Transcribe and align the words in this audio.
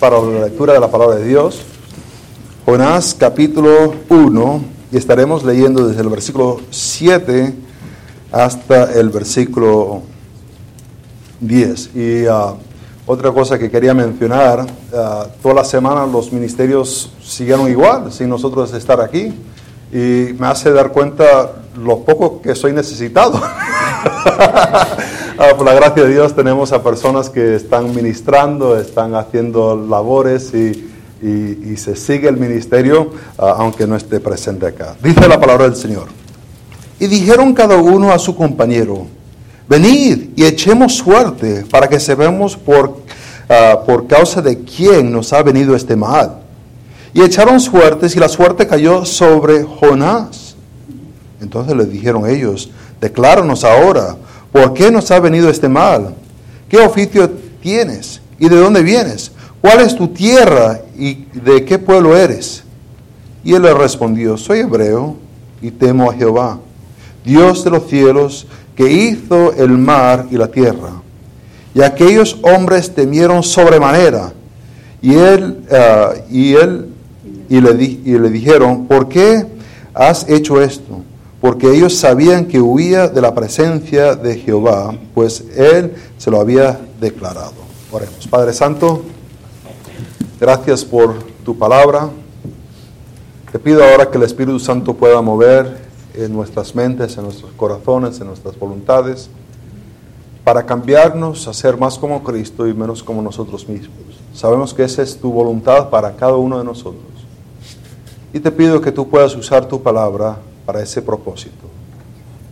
para 0.00 0.18
la 0.18 0.46
lectura 0.46 0.72
de 0.72 0.80
la 0.80 0.90
palabra 0.90 1.16
de 1.16 1.26
Dios. 1.26 1.60
Jonás 2.64 3.14
capítulo 3.14 3.94
1 4.08 4.64
y 4.90 4.96
estaremos 4.96 5.44
leyendo 5.44 5.86
desde 5.86 6.00
el 6.00 6.08
versículo 6.08 6.58
7 6.70 7.54
hasta 8.32 8.92
el 8.98 9.10
versículo 9.10 10.00
10. 11.40 11.90
Y 11.94 12.26
uh, 12.26 12.56
otra 13.06 13.30
cosa 13.30 13.58
que 13.58 13.70
quería 13.70 13.92
mencionar, 13.92 14.60
uh, 14.60 15.26
toda 15.42 15.56
la 15.56 15.64
semana 15.64 16.06
los 16.06 16.32
ministerios 16.32 17.12
siguieron 17.22 17.70
igual, 17.70 18.10
sin 18.10 18.30
nosotros 18.30 18.72
estar 18.72 19.02
aquí, 19.02 19.34
y 19.92 20.32
me 20.38 20.46
hace 20.46 20.72
dar 20.72 20.92
cuenta 20.92 21.56
lo 21.76 21.98
poco 21.98 22.40
que 22.40 22.54
soy 22.54 22.72
necesitado. 22.72 23.38
Ah, 25.42 25.56
por 25.56 25.64
la 25.64 25.72
gracia 25.72 26.04
de 26.04 26.12
Dios 26.12 26.36
tenemos 26.36 26.70
a 26.70 26.82
personas 26.82 27.30
que 27.30 27.54
están 27.54 27.94
ministrando, 27.94 28.78
están 28.78 29.14
haciendo 29.14 29.74
labores 29.74 30.52
y, 30.52 30.86
se 31.78 31.96
sigue 31.96 32.28
el 32.28 32.36
ministerio 32.36 33.12
ah, 33.38 33.54
aunque 33.56 33.86
no 33.86 33.96
esté 33.96 34.20
presente 34.20 34.66
acá. 34.66 34.96
Dice 35.02 35.26
la 35.26 35.40
palabra 35.40 35.64
del 35.64 35.76
Señor. 35.76 36.08
Y 36.98 37.06
dijeron 37.06 37.54
cada 37.54 37.76
uno 37.76 38.12
a 38.12 38.18
su 38.18 38.36
compañero, 38.36 39.06
venid 39.66 40.28
y 40.36 40.44
echemos 40.44 40.96
suerte 40.96 41.64
para 41.70 41.88
que 41.88 41.98
sepamos 41.98 42.54
por, 42.54 42.88
uh, 42.90 43.86
por 43.86 44.06
causa 44.06 44.42
de 44.42 44.58
quién 44.58 45.10
nos 45.10 45.32
ha 45.32 45.42
venido 45.42 45.74
este 45.74 45.96
mal. 45.96 46.40
Y 47.14 47.22
echaron 47.22 47.60
suertes 47.60 48.14
y 48.14 48.20
la 48.20 48.28
suerte 48.28 48.66
cayó 48.66 49.06
sobre 49.06 49.62
Jonás. 49.64 50.54
Entonces 51.40 51.74
le 51.74 51.86
dijeron 51.86 52.28
ellos, 52.28 52.70
decláranos 53.00 53.64
ahora 53.64 54.16
¿Por 54.52 54.74
qué 54.74 54.90
nos 54.90 55.10
ha 55.10 55.20
venido 55.20 55.48
este 55.48 55.68
mal? 55.68 56.14
¿Qué 56.68 56.78
oficio 56.78 57.30
tienes? 57.62 58.20
¿Y 58.38 58.48
de 58.48 58.56
dónde 58.56 58.82
vienes? 58.82 59.32
¿Cuál 59.60 59.80
es 59.80 59.94
tu 59.94 60.08
tierra 60.08 60.80
y 60.98 61.26
de 61.34 61.64
qué 61.64 61.78
pueblo 61.78 62.16
eres? 62.16 62.64
Y 63.44 63.54
él 63.54 63.62
le 63.62 63.74
respondió, 63.74 64.36
soy 64.36 64.60
hebreo 64.60 65.16
y 65.60 65.70
temo 65.70 66.10
a 66.10 66.14
Jehová, 66.14 66.58
Dios 67.24 67.64
de 67.64 67.70
los 67.70 67.86
cielos, 67.88 68.46
que 68.74 68.90
hizo 68.90 69.52
el 69.52 69.70
mar 69.76 70.26
y 70.30 70.36
la 70.36 70.48
tierra. 70.48 71.02
Y 71.74 71.82
aquellos 71.82 72.38
hombres 72.42 72.94
temieron 72.94 73.42
sobremanera. 73.42 74.32
Y 75.02 75.14
él, 75.14 75.64
ah, 75.70 76.12
y 76.30 76.54
él 76.54 76.88
y 77.48 77.60
le, 77.60 77.82
y 77.82 78.18
le 78.18 78.30
dijeron, 78.30 78.86
¿por 78.86 79.08
qué 79.08 79.46
has 79.94 80.28
hecho 80.28 80.60
esto? 80.60 81.02
Porque 81.40 81.70
ellos 81.70 81.96
sabían 81.96 82.46
que 82.46 82.60
huía 82.60 83.08
de 83.08 83.20
la 83.20 83.34
presencia 83.34 84.14
de 84.14 84.36
Jehová, 84.38 84.94
pues 85.14 85.44
Él 85.56 85.94
se 86.18 86.30
lo 86.30 86.40
había 86.40 86.78
declarado. 87.00 87.54
Oremos. 87.90 88.26
Padre 88.28 88.52
Santo, 88.52 89.02
gracias 90.38 90.84
por 90.84 91.14
tu 91.44 91.56
palabra. 91.56 92.10
Te 93.50 93.58
pido 93.58 93.82
ahora 93.82 94.10
que 94.10 94.18
el 94.18 94.24
Espíritu 94.24 94.60
Santo 94.60 94.94
pueda 94.94 95.20
mover 95.22 95.78
en 96.14 96.32
nuestras 96.32 96.74
mentes, 96.74 97.16
en 97.16 97.24
nuestros 97.24 97.52
corazones, 97.52 98.20
en 98.20 98.26
nuestras 98.26 98.58
voluntades, 98.58 99.30
para 100.44 100.66
cambiarnos 100.66 101.48
a 101.48 101.54
ser 101.54 101.76
más 101.78 101.98
como 101.98 102.22
Cristo 102.22 102.66
y 102.66 102.74
menos 102.74 103.02
como 103.02 103.22
nosotros 103.22 103.66
mismos. 103.66 103.96
Sabemos 104.34 104.74
que 104.74 104.84
esa 104.84 105.02
es 105.02 105.16
tu 105.16 105.32
voluntad 105.32 105.88
para 105.88 106.14
cada 106.16 106.36
uno 106.36 106.58
de 106.58 106.64
nosotros. 106.64 107.02
Y 108.32 108.40
te 108.40 108.50
pido 108.50 108.80
que 108.80 108.92
tú 108.92 109.08
puedas 109.08 109.34
usar 109.34 109.66
tu 109.66 109.82
palabra 109.82 110.36
para 110.70 110.84
ese 110.84 111.02
propósito. 111.02 111.66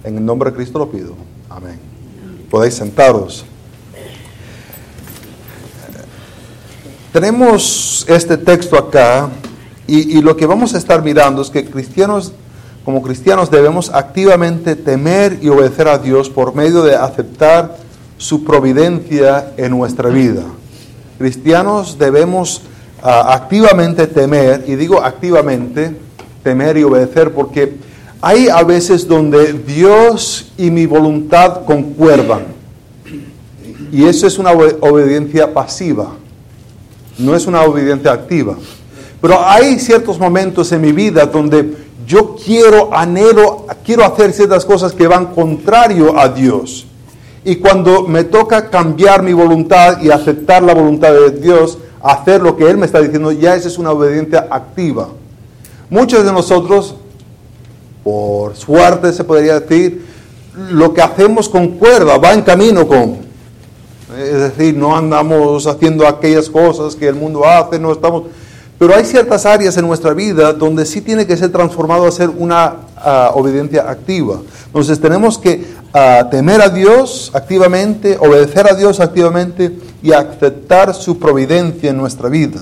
En 0.02 0.16
el 0.16 0.26
nombre 0.26 0.50
de 0.50 0.56
Cristo 0.56 0.80
lo 0.80 0.90
pido. 0.90 1.14
Amén. 1.48 1.78
Podéis 2.50 2.74
sentaros. 2.74 3.44
Tenemos 7.12 8.04
este 8.08 8.36
texto 8.36 8.76
acá 8.76 9.28
y, 9.86 10.20
lo 10.20 10.36
que 10.36 10.46
vamos 10.46 10.74
a 10.74 10.78
estar 10.78 11.00
mirando 11.00 11.42
es 11.42 11.48
que 11.48 11.64
cristianos, 11.64 12.32
como 12.84 13.02
cristianos, 13.02 13.52
debemos 13.52 13.88
activamente 13.94 14.74
temer 14.74 15.38
y 15.40 15.48
obedecer 15.48 15.86
a 15.86 15.98
Dios 15.98 16.28
por 16.28 16.56
medio 16.56 16.82
de 16.82 16.96
aceptar 16.96 17.76
su 18.16 18.42
providencia 18.42 19.52
en 19.56 19.70
nuestra 19.70 20.08
vida. 20.08 20.42
Cristianos 21.18 21.96
debemos 21.96 22.62
uh, 23.00 23.06
activamente 23.06 24.08
temer, 24.08 24.64
y 24.66 24.74
digo 24.74 25.04
activamente, 25.04 25.94
temer 26.42 26.78
y 26.78 26.82
obedecer 26.82 27.32
porque 27.32 27.86
hay 28.20 28.48
a 28.48 28.62
veces 28.62 29.06
donde 29.06 29.52
Dios 29.52 30.50
y 30.56 30.70
mi 30.70 30.86
voluntad 30.86 31.64
concuerdan. 31.64 32.58
Y 33.92 34.04
eso 34.04 34.26
es 34.26 34.38
una 34.38 34.52
obediencia 34.52 35.52
pasiva, 35.54 36.12
no 37.16 37.34
es 37.34 37.46
una 37.46 37.62
obediencia 37.62 38.12
activa. 38.12 38.56
Pero 39.20 39.44
hay 39.44 39.78
ciertos 39.78 40.18
momentos 40.18 40.70
en 40.72 40.80
mi 40.80 40.92
vida 40.92 41.26
donde 41.26 41.74
yo 42.06 42.36
quiero, 42.36 42.94
anhelo, 42.94 43.66
quiero 43.84 44.04
hacer 44.04 44.32
ciertas 44.32 44.64
cosas 44.64 44.92
que 44.92 45.06
van 45.06 45.26
contrario 45.26 46.18
a 46.18 46.28
Dios. 46.28 46.86
Y 47.44 47.56
cuando 47.56 48.02
me 48.02 48.24
toca 48.24 48.68
cambiar 48.68 49.22
mi 49.22 49.32
voluntad 49.32 50.02
y 50.02 50.10
aceptar 50.10 50.62
la 50.62 50.74
voluntad 50.74 51.12
de 51.12 51.30
Dios, 51.30 51.78
hacer 52.02 52.42
lo 52.42 52.56
que 52.56 52.68
Él 52.68 52.76
me 52.76 52.86
está 52.86 53.00
diciendo, 53.00 53.32
ya 53.32 53.54
esa 53.54 53.68
es 53.68 53.78
una 53.78 53.90
obediencia 53.90 54.48
activa. 54.50 55.08
Muchos 55.88 56.24
de 56.24 56.32
nosotros 56.32 56.96
por 58.08 58.56
suerte 58.56 59.12
se 59.12 59.22
podría 59.22 59.60
decir, 59.60 60.02
lo 60.70 60.94
que 60.94 61.02
hacemos 61.02 61.46
concuerda, 61.46 62.16
va 62.16 62.32
en 62.32 62.40
camino 62.40 62.88
con. 62.88 63.18
Es 64.18 64.40
decir, 64.40 64.74
no 64.74 64.96
andamos 64.96 65.66
haciendo 65.66 66.08
aquellas 66.08 66.48
cosas 66.48 66.96
que 66.96 67.06
el 67.06 67.16
mundo 67.16 67.46
hace, 67.46 67.78
no 67.78 67.92
estamos... 67.92 68.22
Pero 68.78 68.94
hay 68.94 69.04
ciertas 69.04 69.44
áreas 69.44 69.76
en 69.76 69.86
nuestra 69.86 70.14
vida 70.14 70.54
donde 70.54 70.86
sí 70.86 71.02
tiene 71.02 71.26
que 71.26 71.36
ser 71.36 71.52
transformado 71.52 72.06
a 72.06 72.10
ser 72.10 72.30
una 72.30 72.76
ah, 72.96 73.32
obediencia 73.34 73.90
activa. 73.90 74.40
Entonces 74.64 74.98
tenemos 74.98 75.36
que 75.36 75.66
ah, 75.92 76.28
temer 76.30 76.62
a 76.62 76.70
Dios 76.70 77.30
activamente, 77.34 78.16
obedecer 78.18 78.72
a 78.72 78.74
Dios 78.74 79.00
activamente 79.00 79.76
y 80.02 80.12
aceptar 80.12 80.94
su 80.94 81.18
providencia 81.18 81.90
en 81.90 81.98
nuestra 81.98 82.30
vida. 82.30 82.60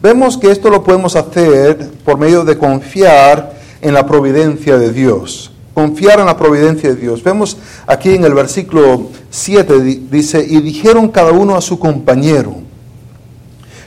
Vemos 0.00 0.38
que 0.38 0.50
esto 0.50 0.70
lo 0.70 0.82
podemos 0.82 1.14
hacer 1.14 1.90
por 2.06 2.16
medio 2.16 2.42
de 2.42 2.56
confiar 2.56 3.54
en 3.80 3.94
la 3.94 4.06
providencia 4.06 4.78
de 4.78 4.92
Dios. 4.92 5.52
Confiar 5.74 6.20
en 6.20 6.26
la 6.26 6.36
providencia 6.36 6.88
de 6.88 6.96
Dios. 6.96 7.22
Vemos 7.22 7.56
aquí 7.86 8.10
en 8.10 8.24
el 8.24 8.34
versículo 8.34 9.10
7, 9.30 9.80
dice, 10.10 10.44
y 10.48 10.60
dijeron 10.60 11.08
cada 11.08 11.32
uno 11.32 11.54
a 11.54 11.60
su 11.60 11.78
compañero. 11.78 12.56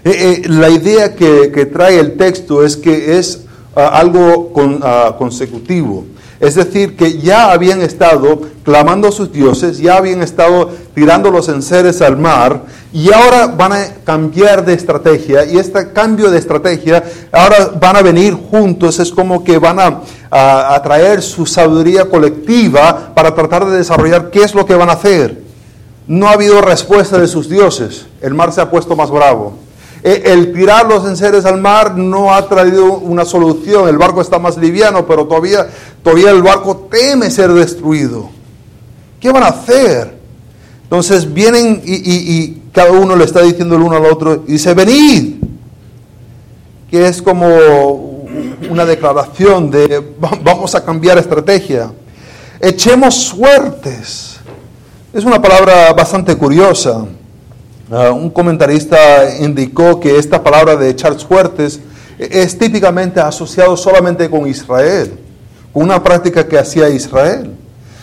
Eh, 0.03 0.41
eh, 0.43 0.49
la 0.49 0.69
idea 0.69 1.15
que, 1.15 1.69
trae 1.71 1.99
el 1.99 2.15
texto 2.15 2.63
es 2.63 2.77
que 2.77 3.17
es 3.17 3.41
ah, 3.75 3.87
algo 3.87 4.53
ah, 4.83 5.15
consecutivo. 5.17 6.05
Es 6.39 6.55
decir, 6.55 6.95
que 6.95 7.17
ya 7.19 7.51
habían 7.51 7.81
estado 7.81 8.39
clamando 8.63 9.09
a 9.09 9.11
sus 9.11 9.31
dioses, 9.31 9.77
ya 9.77 9.97
habían 9.97 10.21
estado 10.21 10.69
tirando 10.95 11.31
los 11.31 11.49
enseres 11.49 12.01
al 12.01 12.15
mar 12.15 12.61
y 12.93 13.11
ahora 13.11 13.47
van 13.47 13.73
a 13.73 13.85
cambiar 14.05 14.63
de 14.63 14.73
estrategia 14.73 15.43
y 15.43 15.57
este 15.57 15.91
cambio 15.91 16.31
de 16.31 16.39
estrategia 16.39 17.03
ahora 17.33 17.71
van 17.79 17.97
a 17.97 18.01
venir 18.01 18.35
juntos, 18.35 18.99
es 18.99 19.11
como 19.11 19.43
que 19.43 19.57
van 19.57 19.79
a, 19.79 20.01
a, 20.31 20.81
traer 20.81 21.21
su 21.21 21.45
sabiduría 21.45 22.05
colectiva 22.05 23.11
para 23.13 23.35
tratar 23.35 23.65
de 23.65 23.77
desarrollar 23.77 24.29
qué 24.29 24.43
es 24.43 24.55
lo 24.55 24.65
que 24.65 24.75
van 24.75 24.89
a 24.89 24.93
hacer. 24.93 25.43
No 26.07 26.29
ha 26.29 26.33
habido 26.33 26.61
respuesta 26.61 27.17
de 27.17 27.27
sus 27.27 27.49
dioses, 27.49 28.05
el 28.21 28.33
mar 28.33 28.53
se 28.53 28.61
ha 28.61 28.71
puesto 28.71 28.95
más 28.95 29.11
bravo. 29.11 29.68
Eh, 30.03 30.23
el 30.27 30.53
tirar 30.53 30.87
los 30.87 31.05
enseres 31.05 31.45
al 31.45 31.59
mar 31.59 31.97
no 31.97 32.33
ha 32.33 32.47
traído 32.47 32.93
una 32.93 33.25
solución. 33.25 33.89
El 33.89 33.97
barco 33.97 34.21
está 34.21 34.39
más 34.39 34.57
liviano, 34.57 35.05
pero 35.05 35.25
todavía, 35.25 35.67
todavía 36.03 36.31
el 36.31 36.41
barco 36.41 36.87
teme 36.89 37.29
ser 37.29 37.51
destruido. 37.51 38.29
¿Qué 39.19 39.31
van 39.31 39.43
a 39.43 39.47
hacer? 39.47 40.17
Entonces 40.83 41.31
vienen 41.31 41.81
y, 41.85 42.57
cada 42.71 42.91
uno 42.91 43.15
le 43.15 43.25
está 43.25 43.41
diciendo 43.41 43.75
el 43.75 43.81
uno 43.81 43.97
al 43.97 44.05
otro 44.05 44.43
y 44.47 44.53
dice, 44.53 44.73
venid. 44.73 45.35
Que 46.89 47.07
es 47.07 47.21
como 47.21 47.47
una 48.69 48.85
declaración 48.85 49.69
de 49.69 50.03
vamos 50.43 50.73
a 50.75 50.83
cambiar 50.83 51.17
estrategia. 51.17 51.91
Echemos 52.59 53.15
suertes. 53.15 54.37
Es 55.13 55.23
una 55.23 55.41
palabra 55.41 55.93
bastante 55.93 56.35
curiosa. 56.35 57.05
Ah, 57.91 58.11
un 58.11 58.29
comentarista 58.29 58.97
indicó 59.39 59.99
que 59.99 60.19
esta 60.19 60.43
palabra 60.43 60.75
de 60.75 60.89
echar 60.89 61.19
suertes 61.19 61.79
es 62.19 62.55
típicamente 62.55 63.19
asociado 63.19 63.75
solamente 63.75 64.29
con 64.29 64.47
Israel, 64.47 65.17
con 65.73 65.83
una 65.83 66.03
práctica 66.03 66.47
que 66.47 66.59
hacía 66.59 66.87
Israel. 66.89 67.51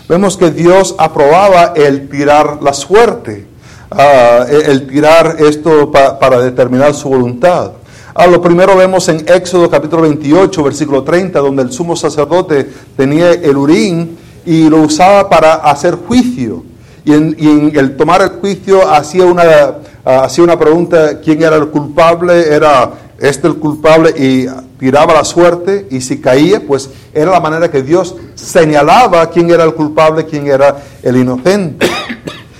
Vemos 0.08 0.36
que 0.36 0.50
Dios 0.50 0.96
aprobaba 0.98 1.72
el 1.76 2.08
tirar 2.08 2.60
la 2.62 2.72
suerte, 2.72 3.46
ah, 3.92 4.44
el 4.48 4.88
tirar 4.88 5.36
esto 5.38 5.92
para 5.92 6.40
determinar 6.40 6.92
su 6.92 7.08
voluntad. 7.08 7.70
Ah, 8.12 8.26
lo 8.26 8.42
primero 8.42 8.76
vemos 8.76 9.08
en 9.08 9.24
Éxodo 9.28 9.70
capítulo 9.70 10.02
28, 10.02 10.64
versículo 10.64 11.04
30, 11.04 11.38
donde 11.38 11.62
el 11.62 11.70
sumo 11.70 11.94
sacerdote 11.94 12.68
tenía 12.96 13.30
el 13.30 13.56
urín 13.56 14.18
y 14.44 14.68
lo 14.68 14.78
usaba 14.78 15.28
para 15.28 15.54
hacer 15.54 15.94
juicio 15.94 16.64
y 17.06 17.12
en, 17.12 17.72
el 17.76 17.96
tomar 17.96 18.20
el 18.20 18.30
juicio 18.40 18.90
hacía 18.90 19.26
una, 19.26 19.44
ah, 20.04 20.24
hacía 20.24 20.42
una 20.42 20.58
pregunta, 20.58 21.20
¿quién 21.20 21.40
era 21.40 21.54
el 21.54 21.68
culpable? 21.68 22.52
Era 22.52 22.90
este 23.20 23.46
el 23.46 23.54
culpable 23.56 24.10
y 24.10 24.46
tiraba 24.76 25.14
la 25.14 25.24
suerte 25.24 25.86
y 25.88 26.00
si 26.00 26.20
caía, 26.20 26.60
pues 26.66 26.90
era 27.14 27.30
la 27.30 27.38
manera 27.38 27.70
que 27.70 27.82
Dios 27.82 28.16
señalaba 28.34 29.30
quién 29.30 29.48
era 29.50 29.62
el 29.62 29.74
culpable, 29.74 30.26
quién 30.26 30.48
era 30.48 30.82
el 31.02 31.16
inocente. 31.16 31.86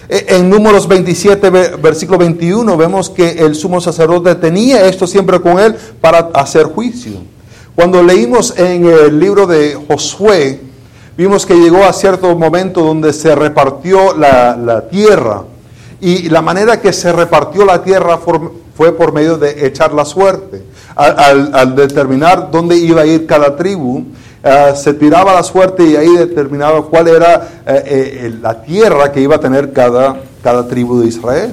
E, 0.09 0.37
en 0.37 0.49
Números 0.49 0.87
27, 0.87 1.51
versículo 1.51 2.19
21, 2.19 2.77
vemos 2.77 3.11
que 3.11 3.29
el 3.29 3.57
sumo 3.57 3.81
sacerdote 3.81 4.37
tenía 4.37 4.87
esto 4.87 5.05
siempre 5.05 5.41
con 5.41 5.59
él 5.59 5.75
para 6.01 6.31
hacer 6.33 6.67
juicio. 6.67 7.15
Cuando 7.75 8.01
leímos 8.05 8.57
en 8.57 8.87
el 8.87 9.19
libro 9.19 9.49
de 9.49 9.75
Josué, 9.75 10.61
vimos 11.17 11.47
que 11.47 11.55
llegó 11.55 11.85
a 11.85 11.93
cierto 11.93 12.37
momento 12.37 12.83
donde 12.83 13.13
se 13.13 13.35
repartió 13.35 14.15
la, 14.15 14.85
tierra. 14.91 15.43
Y 16.01 16.29
la 16.29 16.43
manera 16.43 16.81
que 16.81 16.93
se 16.93 17.13
repartió 17.13 17.65
la 17.65 17.83
tierra 17.83 18.19
fue 18.19 18.93
por 18.93 19.13
medio 19.13 19.39
de 19.39 19.67
echar 19.67 19.93
la 19.95 20.05
suerte. 20.05 20.63
Al, 20.95 21.75
determinar 21.75 22.51
dónde 22.51 22.77
iba 22.77 23.03
a 23.03 23.07
ir 23.07 23.27
cada 23.27 23.57
tribu, 23.57 24.05
eh, 24.43 24.73
se 24.77 24.95
tiraba 24.95 25.35
la 25.35 25.43
suerte 25.43 25.85
y 25.85 25.97
ahí 25.97 26.15
determinaba 26.17 26.83
cuál 26.83 27.09
era 27.09 27.49
eh, 27.67 27.83
eh, 27.87 28.35
la 28.41 28.62
tierra 28.62 29.11
que 29.11 29.21
iba 29.21 29.37
a 29.37 29.41
tener 29.41 29.73
cada, 29.73 30.21
cada 30.43 30.67
tribu 30.67 31.01
de 31.01 31.09
Israel. 31.09 31.53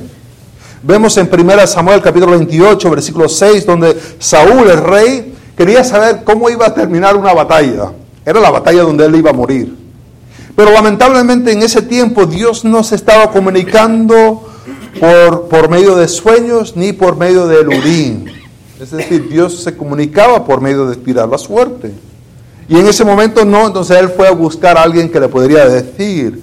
Vemos 0.81 1.17
en 1.17 1.29
1 1.31 1.67
Samuel 1.67 2.01
capítulo 2.01 2.33
28, 2.33 2.89
versículo 2.89 3.29
6, 3.29 3.65
donde 3.65 3.97
Saúl, 4.19 4.69
el 4.69 4.83
rey, 4.83 5.33
quería 5.55 5.83
saber 5.83 6.23
cómo 6.25 6.49
iba 6.49 6.67
a 6.67 6.73
terminar 6.73 7.15
una 7.15 7.33
batalla. 7.33 7.91
Era 8.25 8.39
la 8.39 8.49
batalla 8.49 8.83
donde 8.83 9.05
él 9.05 9.15
iba 9.15 9.31
a 9.31 9.33
morir. 9.33 9.75
Pero 10.55 10.71
lamentablemente 10.71 11.51
en 11.51 11.63
ese 11.63 11.81
tiempo 11.81 12.25
Dios 12.25 12.63
no 12.63 12.83
se 12.83 12.95
estaba 12.95 13.31
comunicando 13.31 14.47
por, 14.99 15.47
por 15.47 15.69
medio 15.69 15.95
de 15.95 16.07
sueños 16.07 16.75
ni 16.75 16.93
por 16.93 17.17
medio 17.17 17.47
del 17.47 17.67
urín. 17.67 18.31
Es 18.79 18.91
decir, 18.91 19.29
Dios 19.29 19.63
se 19.63 19.75
comunicaba 19.75 20.45
por 20.45 20.61
medio 20.61 20.85
de 20.87 20.95
tirar 20.95 21.27
la 21.27 21.37
suerte. 21.37 21.91
Y 22.67 22.77
en 22.77 22.87
ese 22.87 23.03
momento 23.03 23.43
no, 23.45 23.67
entonces 23.67 23.97
él 23.97 24.09
fue 24.09 24.27
a 24.27 24.31
buscar 24.31 24.77
a 24.77 24.83
alguien 24.83 25.09
que 25.09 25.19
le 25.19 25.27
podría 25.27 25.67
decir. 25.67 26.41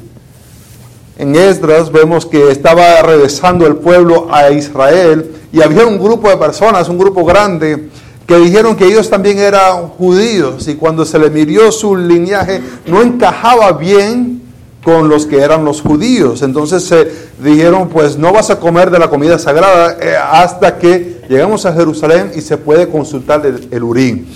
En 1.19 1.37
Esdras 1.37 1.93
vemos 1.93 2.25
que 2.25 2.51
estaba 2.51 3.03
regresando 3.03 3.67
el 3.67 3.77
pueblo 3.77 4.29
a 4.31 4.51
Israel 4.51 5.31
y 5.53 5.61
había 5.61 5.87
un 5.87 5.99
grupo 5.99 6.31
de 6.31 6.37
personas, 6.37 6.89
un 6.89 6.99
grupo 6.99 7.25
grande, 7.25 7.91
que 8.31 8.39
dijeron 8.39 8.77
que 8.77 8.87
ellos 8.87 9.11
también 9.11 9.41
eran 9.41 9.89
judíos 9.89 10.69
y 10.69 10.77
cuando 10.77 11.05
se 11.05 11.19
le 11.19 11.31
miró 11.31 11.73
su 11.73 11.97
linaje 11.97 12.63
no 12.87 13.03
encajaba 13.03 13.73
bien 13.73 14.41
con 14.85 15.09
los 15.09 15.27
que 15.27 15.41
eran 15.41 15.65
los 15.65 15.83
judíos. 15.83 16.43
Entonces 16.43 16.85
se 16.85 17.11
dijeron, 17.43 17.89
pues 17.89 18.17
no 18.17 18.33
vas 18.33 18.51
a 18.51 18.61
comer 18.61 18.93
de 18.93 19.01
la 19.01 19.11
comida 19.11 19.37
sagrada 19.37 19.97
eh, 20.01 20.15
hasta 20.17 20.79
que 20.79 21.23
llegamos 21.29 21.67
a 21.67 21.73
Jerusalén 21.73 22.31
y 22.37 22.41
se 22.41 22.57
puede 22.57 22.89
consultar 22.89 23.45
el, 23.45 23.83
Urín. 23.83 24.29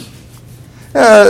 Eh, 0.93 1.25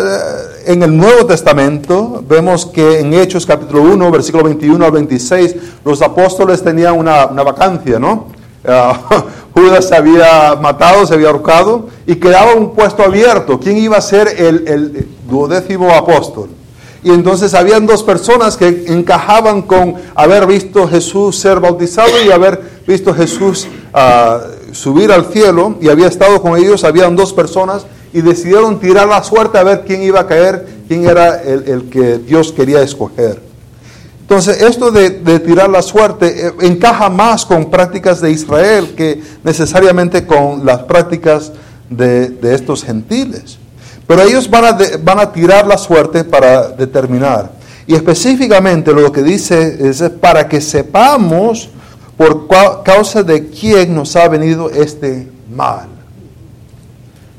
en 0.65 0.83
el 0.85 0.97
Nuevo 0.97 1.27
Testamento 1.27 2.25
vemos 2.27 2.65
que 2.65 3.01
en 3.01 3.13
Hechos 3.13 3.45
capítulo 3.45 3.83
1, 3.83 4.11
versículo 4.11 4.45
21 4.45 4.83
al 4.83 4.91
26, 4.91 5.57
los 5.85 6.01
apóstoles 6.01 6.63
tenían 6.63 6.97
una, 6.97 7.27
una 7.27 7.43
vacancia, 7.43 7.99
¿no? 7.99 8.33
Ah, 8.67 8.99
Judas 9.55 9.87
se 9.89 9.95
había 9.95 10.57
matado, 10.61 11.07
se 11.07 11.15
había 11.15 11.29
ahorcado 11.29 11.87
y 12.07 12.17
quedaba 12.17 12.55
un 12.55 12.75
puesto 12.75 13.05
abierto. 13.05 13.61
¿Quién 13.61 13.79
iba 13.79 13.97
a 13.97 14.01
ser 14.01 14.29
el, 14.37 15.07
duodécimo 15.29 15.91
apóstol? 15.95 16.49
Y 17.05 17.11
entonces 17.11 17.55
habían 17.55 17.87
dos 17.87 18.03
personas 18.03 18.57
que 18.57 18.87
encajaban 18.89 19.63
con 19.63 19.95
haber 20.15 20.47
visto 20.47 20.89
Jesús 20.89 21.39
ser 21.39 21.61
bautizado 21.61 22.11
y 22.27 22.33
haber 22.33 22.61
visto 22.87 23.15
Jesús 23.15 23.69
ah, 23.93 24.41
subir 24.73 25.13
al 25.13 25.27
cielo 25.27 25.77
y 25.81 25.89
había 25.89 26.09
estado 26.09 26.43
con 26.43 26.57
ellos. 26.57 26.83
Habían 26.83 27.15
dos 27.15 27.33
personas 27.33 27.87
y 28.13 28.23
decidieron 28.23 28.81
tirar 28.81 29.07
la 29.07 29.23
suerte 29.23 29.59
a 29.59 29.63
ver 29.63 29.85
quién 29.87 30.03
iba 30.03 30.21
a 30.21 30.27
caer, 30.27 30.67
quién 30.89 31.07
era 31.07 31.41
el 31.41 31.89
que 31.91 32.19
Dios 32.19 32.53
quería 32.53 32.83
escoger. 32.83 33.54
Entonces, 34.25 34.63
esto 34.63 34.91
de, 34.91 35.11
tirar 35.41 35.69
la 35.69 35.83
suerte 35.83 36.47
eh, 36.47 36.53
encaja 36.63 37.11
más 37.11 37.45
con 37.45 37.71
prácticas 37.71 38.23
de 38.23 38.31
Israel 38.31 38.95
que 38.97 39.21
necesariamente 39.43 40.27
con 40.27 40.65
las 40.65 40.79
prácticas 40.85 41.53
de, 41.91 42.35
estos 42.43 42.83
gentiles. 42.85 43.59
Pero 44.07 44.23
ellos 44.23 44.49
van 44.49 45.19
a, 45.19 45.31
tirar 45.31 45.67
la 45.67 45.77
suerte 45.77 46.25
para 46.25 46.69
determinar. 46.69 47.53
Y 47.87 47.95
específicamente 47.95 48.95
lo 48.95 49.13
que 49.13 49.23
dice 49.23 49.77
es 49.87 50.03
para 50.23 50.49
que 50.49 50.63
sepamos 50.63 51.69
por 52.17 52.49
causa 52.83 53.23
de 53.23 53.49
quién 53.49 53.95
nos 53.95 54.17
ha 54.17 54.27
venido 54.29 54.71
este 54.71 55.29
mal. 55.55 55.89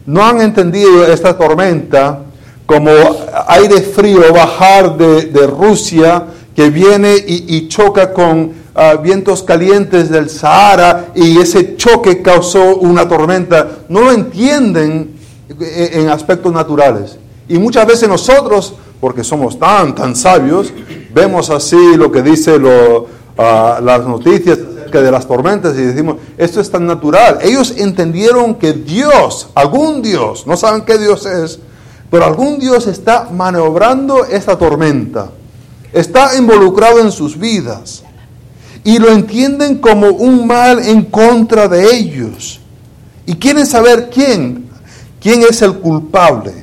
No 0.06 0.24
han 0.24 0.40
entendido 0.40 1.04
esta 1.08 1.36
tormenta 1.36 2.20
como 2.68 2.92
aire 3.48 3.82
frío 3.82 4.32
bajar 4.32 4.96
de 4.98 5.48
Rusia 5.48 6.26
que 6.56 6.70
viene 6.70 7.16
y, 7.28 7.68
choca 7.68 8.14
con 8.14 8.54
ah, 8.74 8.96
vientos 8.96 9.44
calientes 9.44 10.10
del 10.10 10.30
Sahara 10.30 11.08
y 11.14 11.38
ese 11.38 11.76
choque 11.76 12.22
causó 12.22 12.78
una 12.78 13.08
tormenta. 13.08 13.68
No 13.90 14.02
lo 14.02 14.12
entienden 14.14 15.16
eh, 15.60 15.90
en 15.94 16.10
aspectos 16.10 16.54
naturales. 16.54 17.18
Y 17.50 17.60
muchas 17.60 17.86
veces 17.86 18.08
nosotros, 18.08 18.74
porque 19.02 19.24
somos 19.24 19.60
tan, 19.60 19.94
tan 19.94 20.16
sabios, 20.16 20.72
vemos 21.14 21.50
así 21.50 21.98
lo 21.98 22.10
que 22.10 22.22
dice 22.22 22.58
lo, 22.58 23.08
ah, 23.38 23.82
las 23.84 24.08
noticias 24.08 24.58
que 24.90 25.02
de 25.02 25.12
las 25.12 25.28
tormentas 25.28 25.78
y 25.78 25.82
decimos, 25.82 26.16
esto 26.38 26.62
es 26.62 26.72
tan 26.72 26.88
natural. 26.88 27.40
Ellos 27.42 27.74
entendieron 27.78 28.56
que 28.56 28.72
Dios, 28.72 29.50
algún 29.56 30.02
Dios, 30.02 30.48
no 30.48 30.56
saben 30.56 30.84
qué 30.84 30.98
Dios 30.98 31.26
es, 31.26 31.60
pero 32.10 32.24
algún 32.24 32.60
Dios 32.60 32.88
está 32.88 33.28
maniobrando 33.30 34.24
esta 34.24 34.58
tormenta 34.58 35.32
está 35.96 36.36
involucrado 36.36 37.00
en 37.00 37.10
sus 37.10 37.40
vidas 37.40 38.04
y 38.84 39.00
lo 39.00 39.10
entienden 39.10 39.78
como 39.78 40.10
un 40.10 40.46
mal 40.46 40.86
en 40.86 41.04
contra 41.04 41.70
de 41.70 41.96
ellos. 41.96 42.60
Y 43.26 43.36
quieren 43.36 43.66
saber 43.66 44.10
quién, 44.14 44.68
quién 45.22 45.42
es 45.50 45.62
el 45.62 45.76
culpable. 45.76 46.54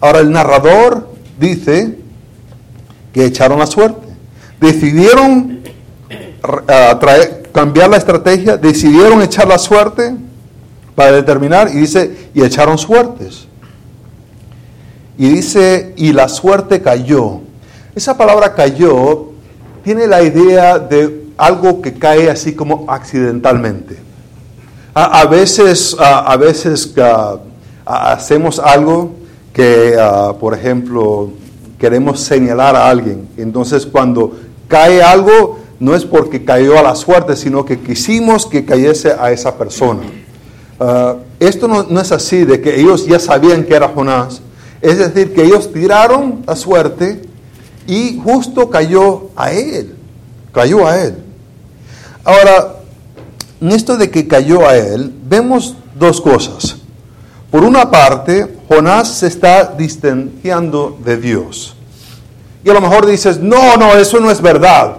Ahora 0.00 0.20
el 0.20 0.32
narrador 0.32 1.12
dice 1.38 1.98
que 3.12 3.26
echaron 3.26 3.58
la 3.58 3.66
suerte. 3.66 4.08
Decidieron 4.58 5.60
cambiar 7.52 7.90
la 7.90 7.98
estrategia, 7.98 8.56
decidieron 8.56 9.20
echar 9.20 9.46
la 9.46 9.58
suerte 9.58 10.14
para 10.94 11.12
determinar 11.12 11.68
y 11.68 11.76
dice, 11.76 12.30
y 12.32 12.42
echaron 12.42 12.78
suertes. 12.78 13.46
Y 15.18 15.28
dice, 15.28 15.92
y 15.98 16.14
la 16.14 16.30
suerte 16.30 16.80
cayó 16.80 17.42
esa 17.94 18.16
palabra 18.16 18.54
cayó 18.54 19.32
tiene 19.84 20.06
la 20.06 20.22
idea 20.22 20.78
de 20.78 21.26
algo 21.36 21.82
que 21.82 21.92
cae 21.94 22.30
así 22.30 22.54
como 22.54 22.86
accidentalmente. 22.88 23.96
A, 24.94 25.24
veces, 25.24 25.96
a, 25.98 26.36
veces 26.36 26.94
hacemos 27.86 28.58
algo 28.58 29.12
que, 29.52 29.96
por 30.38 30.54
ejemplo, 30.54 31.30
queremos 31.78 32.20
señalar 32.20 32.76
a 32.76 32.88
alguien. 32.88 33.26
Entonces, 33.36 33.86
cuando 33.86 34.38
cae 34.68 35.02
algo, 35.02 35.58
no 35.80 35.94
es 35.94 36.04
porque 36.04 36.44
cayó 36.44 36.78
a 36.78 36.82
la 36.82 36.94
suerte, 36.94 37.36
sino 37.36 37.64
que 37.64 37.80
quisimos 37.80 38.46
que 38.46 38.64
cayese 38.64 39.14
a 39.18 39.32
esa 39.32 39.56
persona. 39.56 40.02
Ah, 40.78 41.16
esto 41.40 41.66
no, 41.66 41.84
no, 41.84 42.00
es 42.00 42.12
así, 42.12 42.44
de 42.44 42.60
que 42.60 42.78
ellos 42.78 43.06
ya 43.06 43.18
sabían 43.18 43.64
que 43.64 43.74
era 43.74 43.88
Jonás. 43.88 44.42
Es 44.80 44.98
decir, 44.98 45.32
que 45.32 45.42
ellos 45.42 45.72
tiraron 45.72 46.42
la 46.46 46.54
suerte 46.54 47.22
y 47.86 48.20
justo 48.22 48.70
cayó 48.70 49.30
a 49.36 49.52
él, 49.52 49.96
cayó 50.52 50.86
a 50.86 51.02
él. 51.02 51.16
Ahora, 52.24 52.76
en 53.60 53.72
esto 53.72 53.96
de 53.96 54.10
que 54.10 54.26
cayó 54.26 54.66
a 54.66 54.76
él, 54.76 55.12
vemos 55.24 55.76
dos 55.98 56.20
cosas. 56.20 56.76
Por 57.50 57.64
una 57.64 57.90
parte, 57.90 58.56
Jonás 58.68 59.08
se 59.08 59.26
está 59.26 59.66
distanciando 59.76 60.98
de 61.04 61.16
Dios. 61.16 61.76
Y 62.64 62.70
a 62.70 62.72
lo 62.72 62.80
mejor 62.80 63.06
dices, 63.06 63.38
no, 63.38 63.76
no, 63.76 63.94
eso 63.94 64.20
no 64.20 64.30
es 64.30 64.40
verdad. 64.40 64.98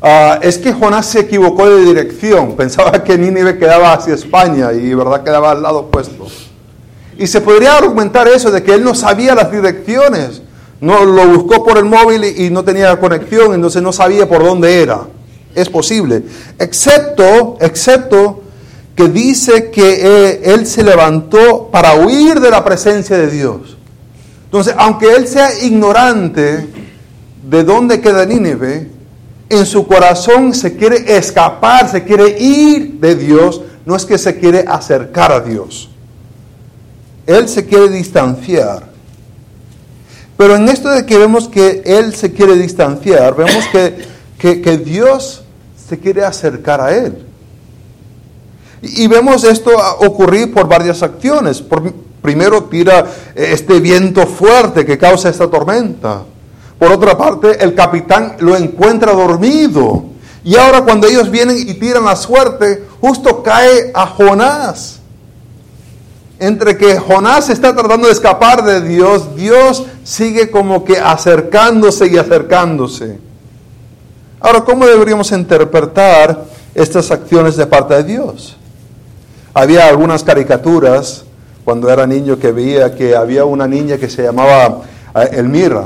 Ah, 0.00 0.38
es 0.42 0.58
que 0.58 0.72
Jonás 0.72 1.06
se 1.06 1.20
equivocó 1.20 1.68
de 1.68 1.84
dirección. 1.84 2.52
Pensaba 2.56 3.02
que 3.02 3.18
Nínive 3.18 3.58
quedaba 3.58 3.92
hacia 3.92 4.14
España 4.14 4.72
y 4.72 4.94
verdad 4.94 5.24
quedaba 5.24 5.50
al 5.50 5.62
lado 5.62 5.80
opuesto. 5.80 6.26
Y 7.18 7.26
se 7.26 7.40
podría 7.40 7.76
argumentar 7.76 8.26
eso 8.28 8.50
de 8.50 8.62
que 8.62 8.74
él 8.74 8.84
no 8.84 8.94
sabía 8.94 9.34
las 9.34 9.50
direcciones. 9.50 10.42
No 10.84 11.02
lo 11.06 11.26
buscó 11.28 11.64
por 11.64 11.78
el 11.78 11.86
móvil 11.86 12.24
y, 12.24 12.50
no 12.50 12.62
tenía 12.62 13.00
conexión, 13.00 13.54
entonces 13.54 13.80
no 13.80 13.90
sabía 13.90 14.28
por 14.28 14.44
dónde 14.44 14.82
era. 14.82 15.00
Es 15.54 15.70
posible. 15.70 16.22
Excepto, 16.58 17.56
excepto 17.58 18.42
que 18.94 19.08
dice 19.08 19.70
que 19.70 20.00
eh, 20.02 20.40
él 20.44 20.66
se 20.66 20.84
levantó 20.84 21.70
para 21.72 21.94
huir 21.94 22.38
de 22.38 22.50
la 22.50 22.62
presencia 22.62 23.16
de 23.16 23.30
Dios. 23.30 23.78
Entonces, 24.44 24.74
aunque 24.76 25.10
él 25.14 25.26
sea 25.26 25.58
ignorante 25.62 26.68
de 27.48 27.64
dónde 27.64 28.02
queda 28.02 28.26
Nínive, 28.26 28.90
en 29.48 29.64
su 29.64 29.86
corazón 29.86 30.52
se 30.52 30.76
quiere 30.76 31.16
escapar, 31.16 31.90
se 31.90 32.04
quiere 32.04 32.38
ir 32.38 33.00
de 33.00 33.14
Dios, 33.14 33.62
no 33.86 33.96
es 33.96 34.04
que 34.04 34.18
se 34.18 34.38
quiere 34.38 34.66
acercar 34.68 35.32
a 35.32 35.40
Dios. 35.40 35.88
Él 37.26 37.48
se 37.48 37.64
quiere 37.64 37.88
distanciar. 37.88 38.93
Pero 40.36 40.56
en 40.56 40.68
esto 40.68 40.90
de 40.90 41.06
que 41.06 41.18
vemos 41.18 41.48
que 41.48 41.82
Él 41.84 42.14
se 42.14 42.32
quiere 42.32 42.56
distanciar, 42.56 43.36
vemos 43.36 43.64
que, 43.68 44.60
que, 44.60 44.78
Dios 44.78 45.42
se 45.88 45.98
quiere 45.98 46.24
acercar 46.24 46.80
a 46.80 46.94
Él. 46.94 47.24
Y, 48.82 49.06
vemos 49.06 49.44
esto 49.44 49.70
ocurrir 50.00 50.52
por 50.52 50.68
varias 50.68 51.02
acciones. 51.02 51.62
Primero 52.20 52.64
tira 52.64 53.06
este 53.34 53.80
viento 53.80 54.26
fuerte 54.26 54.84
que 54.84 54.98
causa 54.98 55.28
esta 55.28 55.48
tormenta. 55.48 56.24
Por 56.78 56.90
otra 56.90 57.16
parte, 57.16 57.62
el 57.62 57.74
capitán 57.74 58.36
lo 58.40 58.56
encuentra 58.56 59.12
dormido. 59.12 60.04
Y 60.42 60.56
ahora 60.56 60.82
cuando 60.82 61.06
ellos 61.06 61.30
vienen 61.30 61.56
y 61.56 61.74
tiran 61.74 62.04
la 62.04 62.16
suerte, 62.16 62.84
justo 63.00 63.42
cae 63.42 63.90
a 63.94 64.06
Jonás. 64.06 65.00
Entre 66.38 66.76
que 66.76 66.98
Jonás 66.98 67.48
está 67.48 67.74
tratando 67.74 68.06
de 68.06 68.12
escapar 68.12 68.64
de 68.64 68.80
Dios, 68.80 69.36
Dios 69.36 69.84
sigue 70.02 70.50
como 70.50 70.84
que 70.84 70.98
acercándose 70.98 72.08
y 72.08 72.18
acercándose. 72.18 73.18
Ahora, 74.40 74.62
¿cómo 74.62 74.84
deberíamos 74.86 75.30
interpretar 75.32 76.44
estas 76.74 77.10
acciones 77.10 77.56
de 77.56 77.66
parte 77.66 77.94
de 77.94 78.04
Dios? 78.04 78.56
Había 79.54 79.88
algunas 79.88 80.24
caricaturas 80.24 81.24
cuando 81.64 81.88
era 81.88 82.06
niño 82.06 82.38
que 82.38 82.52
veía 82.52 82.94
que 82.94 83.16
había 83.16 83.44
una 83.44 83.66
niña 83.66 83.96
que 83.96 84.10
se 84.10 84.22
llamaba 84.22 84.82
eh, 85.14 85.28
Elmira 85.32 85.84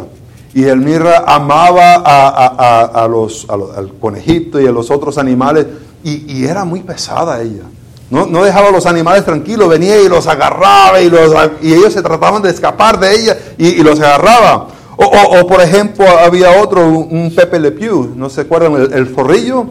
y 0.55 0.65
Elmira 0.65 1.25
amaba 1.27 2.03
a, 2.05 3.07
los, 3.07 3.47
al 3.49 3.93
conejito 4.01 4.61
y 4.61 4.67
a 4.67 4.73
los 4.73 4.91
otros 4.91 5.19
animales 5.19 5.67
y, 6.03 6.45
era 6.45 6.65
muy 6.65 6.81
pesada 6.81 7.41
ella. 7.41 7.65
No, 8.11 8.27
no, 8.27 8.45
dejaba 8.45 8.71
los 8.71 8.87
animales 8.87 9.25
tranquilos, 9.25 9.69
venía 9.69 10.01
y 10.01 10.09
los 10.09 10.27
agarraba 10.27 11.01
y, 11.01 11.11
los, 11.11 11.35
y 11.61 11.75
ellos 11.75 11.93
se 11.93 12.01
trataban 12.01 12.41
de 12.41 12.51
escapar 12.51 12.99
de 12.99 13.15
ella 13.15 13.39
y, 13.59 13.83
los 13.83 14.01
agarraba. 14.01 14.69
O, 14.97 15.47
por 15.47 15.61
ejemplo, 15.61 16.07
había 16.09 16.61
otro, 16.61 16.89
un 16.89 17.33
Pepe 17.35 17.61
Le 17.61 17.73
¿no 18.17 18.31
se 18.31 18.41
acuerdan? 18.41 18.75
El, 18.75 18.93
el 18.93 19.07
forrillo, 19.07 19.67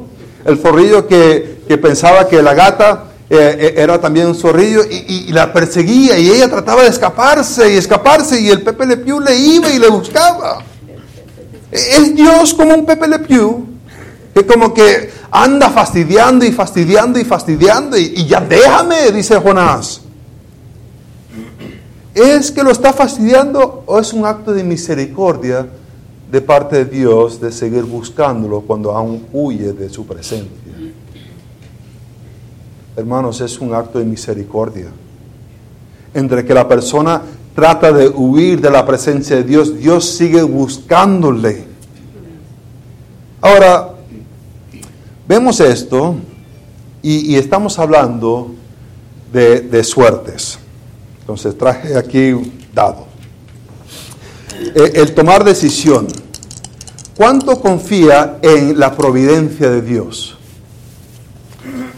el 0.45 0.57
forrillo 0.57 1.07
que, 1.07 1.63
que 1.67 1.77
pensaba 1.77 2.27
que 2.27 2.41
la 2.41 2.53
gata 2.53 3.03
eh, 3.29 3.57
eh, 3.59 3.73
era 3.75 3.99
también 3.99 4.27
un 4.27 4.35
zorrillo 4.35 4.83
y, 4.89 5.33
la 5.33 5.51
perseguía 5.51 6.17
y 6.17 6.29
ella 6.29 6.49
trataba 6.49 6.83
de 6.83 6.89
escaparse 6.89 7.73
y 7.73 7.75
escaparse 7.75 8.39
y 8.39 8.47
el 8.49 8.61
Pepe 8.61 8.85
Le 8.85 8.95
le 8.95 9.35
iba 9.35 9.69
y 9.69 9.79
le 9.79 9.89
buscaba. 9.89 10.63
Es 11.69 12.15
Dios 12.15 12.53
como 12.53 12.73
un 12.73 12.85
Pepe 12.85 13.07
Le 13.07 13.19
que 14.37 14.45
como 14.45 14.73
que 14.73 15.09
anda 15.31 15.69
fastidiando 15.69 16.45
y 16.45 16.51
fastidiando 16.51 17.19
y 17.19 17.23
fastidiando 17.23 17.97
y, 17.97 18.13
y 18.17 18.25
ya 18.27 18.39
déjame, 18.39 19.11
dice 19.11 19.39
Jonás. 19.39 20.01
¿Es 22.13 22.51
que 22.51 22.63
lo 22.63 22.71
está 22.71 22.93
fastidiando 22.93 23.83
o 23.85 23.99
es 23.99 24.13
un 24.13 24.25
acto 24.25 24.53
de 24.53 24.63
misericordia 24.63 25.67
de 26.31 26.41
parte 26.41 26.83
de 26.83 26.85
Dios 26.85 27.39
de 27.39 27.51
seguir 27.51 27.83
buscándolo 27.83 28.61
cuando 28.61 28.91
aún 28.91 29.25
huye 29.33 29.73
de 29.73 29.89
su 29.89 30.05
presencia? 30.05 30.51
hermanos, 32.95 33.41
es 33.41 33.59
un 33.59 33.75
acto 33.75 33.99
de 33.99 34.05
misericordia. 34.05 34.87
Entre 36.15 36.43
que 36.43 36.53
la 36.55 36.67
persona 36.67 37.21
trata 37.53 37.91
de 37.91 38.07
huir 38.07 38.59
de 38.59 38.71
la 38.71 38.83
presencia 38.87 39.35
de 39.35 39.43
Dios, 39.43 39.77
Dios 39.77 40.09
sigue 40.09 40.41
buscándole. 40.41 41.63
Ahora, 43.39 43.86
vemos 45.27 45.59
esto 45.59 46.15
y, 47.01 47.35
estamos 47.35 47.77
hablando 47.79 48.51
de, 49.31 49.83
suertes. 49.83 50.59
Entonces 51.21 51.57
traje 51.57 51.97
aquí 51.97 52.33
dado. 52.73 53.07
Eh, 54.75 54.91
el 54.95 55.13
tomar 55.13 55.43
decisión. 55.43 56.07
¿Cuánto 57.15 57.59
confía 57.59 58.37
en 58.41 58.79
la 58.79 58.95
providencia 58.95 59.69
de 59.69 59.81
Dios? 59.81 60.37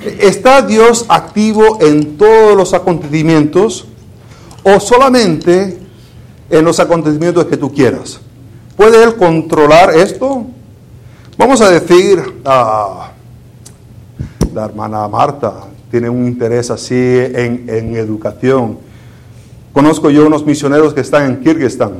¿Está 0.01 0.61
Dios 0.61 1.05
activo 1.09 1.79
en 1.81 2.17
todos 2.17 2.55
los 2.55 2.73
acontecimientos 2.73 3.85
o 4.63 4.79
solamente 4.79 5.77
en 6.49 6.63
los 6.63 6.79
acontecimientos 6.79 7.45
que 7.45 7.57
tú 7.57 7.73
quieras? 7.73 8.21
¿Puede 8.77 9.03
Él 9.03 9.15
controlar 9.15 9.93
esto? 9.93 10.45
Vamos 11.37 11.59
a 11.59 11.69
decir, 11.69 12.41
ah, 12.45 13.08
la 14.59 14.65
hermana 14.65 15.07
Marta 15.07 15.53
tiene 15.89 16.09
un 16.09 16.27
interés 16.27 16.69
así 16.69 16.93
en, 16.95 17.95
educación. 17.95 18.77
Conozco 19.71 20.09
yo 20.09 20.27
unos 20.27 20.45
misioneros 20.45 20.93
que 20.93 20.99
están 20.99 21.25
en 21.25 21.39
Kirguistán 21.39 21.93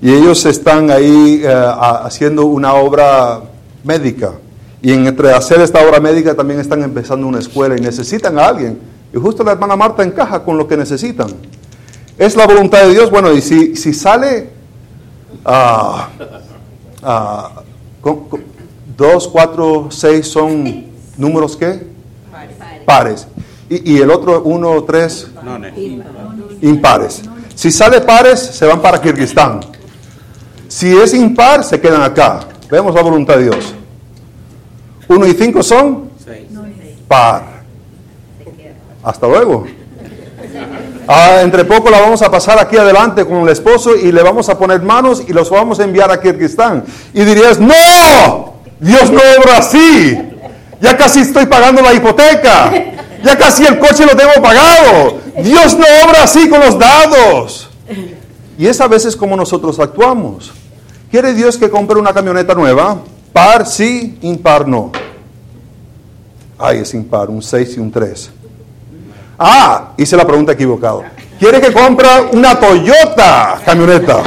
y 0.00 0.12
ellos 0.12 0.46
están 0.46 0.90
ahí 0.90 1.42
eh, 1.44 1.72
haciendo 2.02 2.46
una 2.46 2.72
obra 2.72 3.40
médica 3.84 4.32
y 4.80 4.92
entre 4.92 5.34
hacer 5.34 5.60
esta 5.60 5.86
obra 5.86 6.00
médica 6.00 6.34
también 6.34 6.58
están 6.58 6.82
empezando 6.82 7.26
una 7.26 7.40
escuela 7.40 7.76
y 7.76 7.82
necesitan 7.82 8.38
a 8.38 8.46
alguien. 8.46 8.78
Y 9.12 9.18
justo 9.18 9.44
la 9.44 9.52
hermana 9.52 9.76
Marta 9.76 10.02
encaja 10.02 10.42
con 10.42 10.56
lo 10.56 10.66
que 10.66 10.78
necesitan. 10.78 11.28
Es 12.16 12.34
la 12.34 12.46
voluntad 12.46 12.84
de 12.84 12.92
Dios. 12.92 13.10
Bueno, 13.10 13.30
y 13.32 13.42
si, 13.42 13.76
si 13.76 13.92
sale 13.92 14.48
uh, 15.44 15.98
dos, 18.96 19.28
cuatro, 19.28 19.88
seis 19.90 20.26
son 20.26 20.89
números 21.20 21.56
qué? 21.56 21.86
Pares. 22.84 23.26
Y, 23.68 23.94
y 23.94 23.98
el 23.98 24.10
otro, 24.10 24.42
uno, 24.42 24.82
tres, 24.84 25.28
impares. 26.62 27.22
Si 27.54 27.70
sale 27.70 28.00
pares, 28.00 28.40
se 28.40 28.66
van 28.66 28.80
para 28.80 29.00
Kirguistán. 29.00 29.60
Si 30.66 30.96
es 30.96 31.14
impar, 31.14 31.62
se 31.62 31.80
quedan 31.80 32.02
acá. 32.02 32.40
Vemos 32.70 32.94
la 32.94 33.02
voluntad 33.02 33.36
de 33.36 33.44
Dios. 33.44 33.74
1 35.08 35.26
y 35.26 35.32
5 35.34 35.62
son 35.62 36.10
par. 37.08 37.42
Hasta 39.02 39.26
luego. 39.26 39.66
Ah, 41.08 41.40
entre 41.42 41.64
poco 41.64 41.90
la 41.90 42.00
vamos 42.00 42.22
a 42.22 42.30
pasar 42.30 42.60
aquí 42.60 42.76
adelante 42.76 43.24
con 43.26 43.38
el 43.38 43.48
esposo 43.48 43.96
y 43.96 44.12
le 44.12 44.22
vamos 44.22 44.48
a 44.48 44.56
poner 44.56 44.80
manos 44.80 45.24
y 45.26 45.32
los 45.32 45.50
vamos 45.50 45.80
a 45.80 45.84
enviar 45.84 46.12
a 46.12 46.20
Kirguistán. 46.20 46.84
Y 47.12 47.24
dirías, 47.24 47.58
no, 47.58 48.54
Dios 48.78 49.10
no 49.10 49.20
obra 49.40 49.58
así. 49.58 50.29
Ya 50.80 50.96
casi 50.96 51.20
estoy 51.20 51.46
pagando 51.46 51.82
la 51.82 51.92
hipoteca. 51.92 52.72
Ya 53.22 53.36
casi 53.36 53.64
el 53.64 53.78
coche 53.78 54.06
lo 54.06 54.16
tengo 54.16 54.42
pagado. 54.42 55.20
Dios 55.42 55.76
no 55.76 55.84
obra 56.06 56.22
así 56.24 56.48
con 56.48 56.60
los 56.60 56.78
dados. 56.78 57.68
Y 58.58 58.66
es 58.66 58.80
a 58.80 58.88
veces 58.88 59.14
como 59.14 59.36
nosotros 59.36 59.78
actuamos. 59.78 60.52
¿Quiere 61.10 61.34
Dios 61.34 61.56
que 61.56 61.70
compre 61.70 61.98
una 61.98 62.12
camioneta 62.12 62.54
nueva? 62.54 62.98
Par 63.32 63.66
sí, 63.66 64.18
impar 64.22 64.66
no. 64.66 64.92
Ay, 66.58 66.78
es 66.78 66.94
impar, 66.94 67.30
un 67.30 67.42
6 67.42 67.76
y 67.76 67.80
un 67.80 67.90
3. 67.90 68.30
Ah, 69.38 69.92
hice 69.96 70.16
la 70.16 70.26
pregunta 70.26 70.52
equivocada. 70.52 71.10
¿Quiere 71.38 71.60
que 71.60 71.72
compre 71.72 72.08
una 72.32 72.58
Toyota 72.58 73.60
camioneta? 73.64 74.22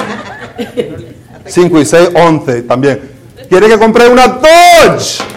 5 1.46 1.80
y 1.80 1.86
6, 1.86 2.10
11 2.16 2.62
también. 2.64 3.12
¿Quiere 3.48 3.68
que 3.68 3.78
compre 3.78 4.08
una 4.08 4.28
Dodge? 4.28 5.33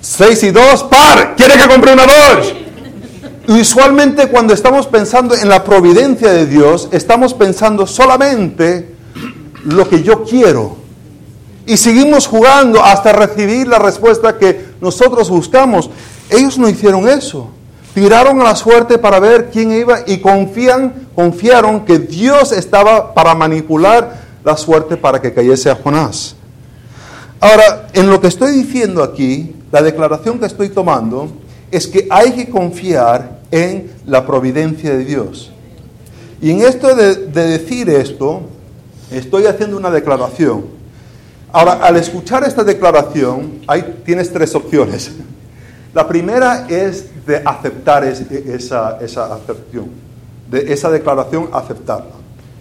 6 0.00 0.42
y 0.44 0.50
2, 0.50 0.84
par. 0.84 1.34
¿Quiere 1.36 1.56
que 1.56 1.68
compre 1.68 1.92
una 1.92 2.04
Dodge? 2.06 2.54
Usualmente 3.48 4.28
cuando 4.28 4.54
estamos 4.54 4.86
pensando 4.86 5.34
en 5.34 5.48
la 5.48 5.64
providencia 5.64 6.32
de 6.32 6.46
Dios, 6.46 6.88
estamos 6.92 7.34
pensando 7.34 7.86
solamente 7.86 8.94
lo 9.64 9.88
que 9.88 10.02
yo 10.02 10.24
quiero 10.24 10.76
y 11.66 11.76
seguimos 11.76 12.26
jugando 12.26 12.82
hasta 12.82 13.12
recibir 13.12 13.68
la 13.68 13.78
respuesta 13.78 14.38
que 14.38 14.70
nosotros 14.80 15.30
buscamos. 15.30 15.90
Ellos 16.28 16.58
no 16.58 16.68
hicieron 16.68 17.08
eso. 17.08 17.50
Tiraron 17.94 18.40
a 18.40 18.44
la 18.44 18.56
suerte 18.56 18.98
para 18.98 19.20
ver 19.20 19.50
quién 19.50 19.72
iba 19.72 20.00
y 20.06 20.18
confían, 20.18 21.08
confiaron 21.14 21.84
que 21.84 21.98
Dios 21.98 22.52
estaba 22.52 23.14
para 23.14 23.34
manipular 23.34 24.20
la 24.44 24.56
suerte 24.56 24.96
para 24.96 25.20
que 25.20 25.32
cayese 25.32 25.70
a 25.70 25.76
Jonás. 25.76 26.36
Ahora, 27.40 27.88
en 27.92 28.08
lo 28.10 28.20
que 28.20 28.28
estoy 28.28 28.52
diciendo 28.52 29.02
aquí, 29.02 29.54
la 29.72 29.82
declaración 29.82 30.38
que 30.38 30.46
estoy 30.46 30.68
tomando 30.68 31.30
es 31.70 31.86
que 31.86 32.06
hay 32.10 32.32
que 32.32 32.50
confiar 32.50 33.40
en 33.50 33.90
la 34.06 34.26
providencia 34.26 34.90
de 34.90 35.04
Dios. 35.04 35.50
Y 36.42 36.50
en 36.50 36.62
esto 36.62 36.94
de, 36.94 37.14
de 37.14 37.46
decir 37.46 37.88
esto, 37.90 38.42
estoy 39.10 39.46
haciendo 39.46 39.76
una 39.76 39.90
declaración 39.90 40.80
Ahora, 41.52 41.72
al 41.84 41.96
escuchar 41.96 42.44
esta 42.44 42.62
declaración, 42.62 43.60
hay, 43.66 44.02
tienes 44.04 44.32
tres 44.32 44.54
opciones. 44.54 45.10
La 45.92 46.06
primera 46.06 46.66
es 46.68 47.26
de 47.26 47.42
aceptar 47.44 48.04
esa, 48.04 48.98
esa 49.00 49.40
de 50.48 50.72
esa 50.72 50.90
declaración 50.90 51.48
aceptarla. 51.52 52.12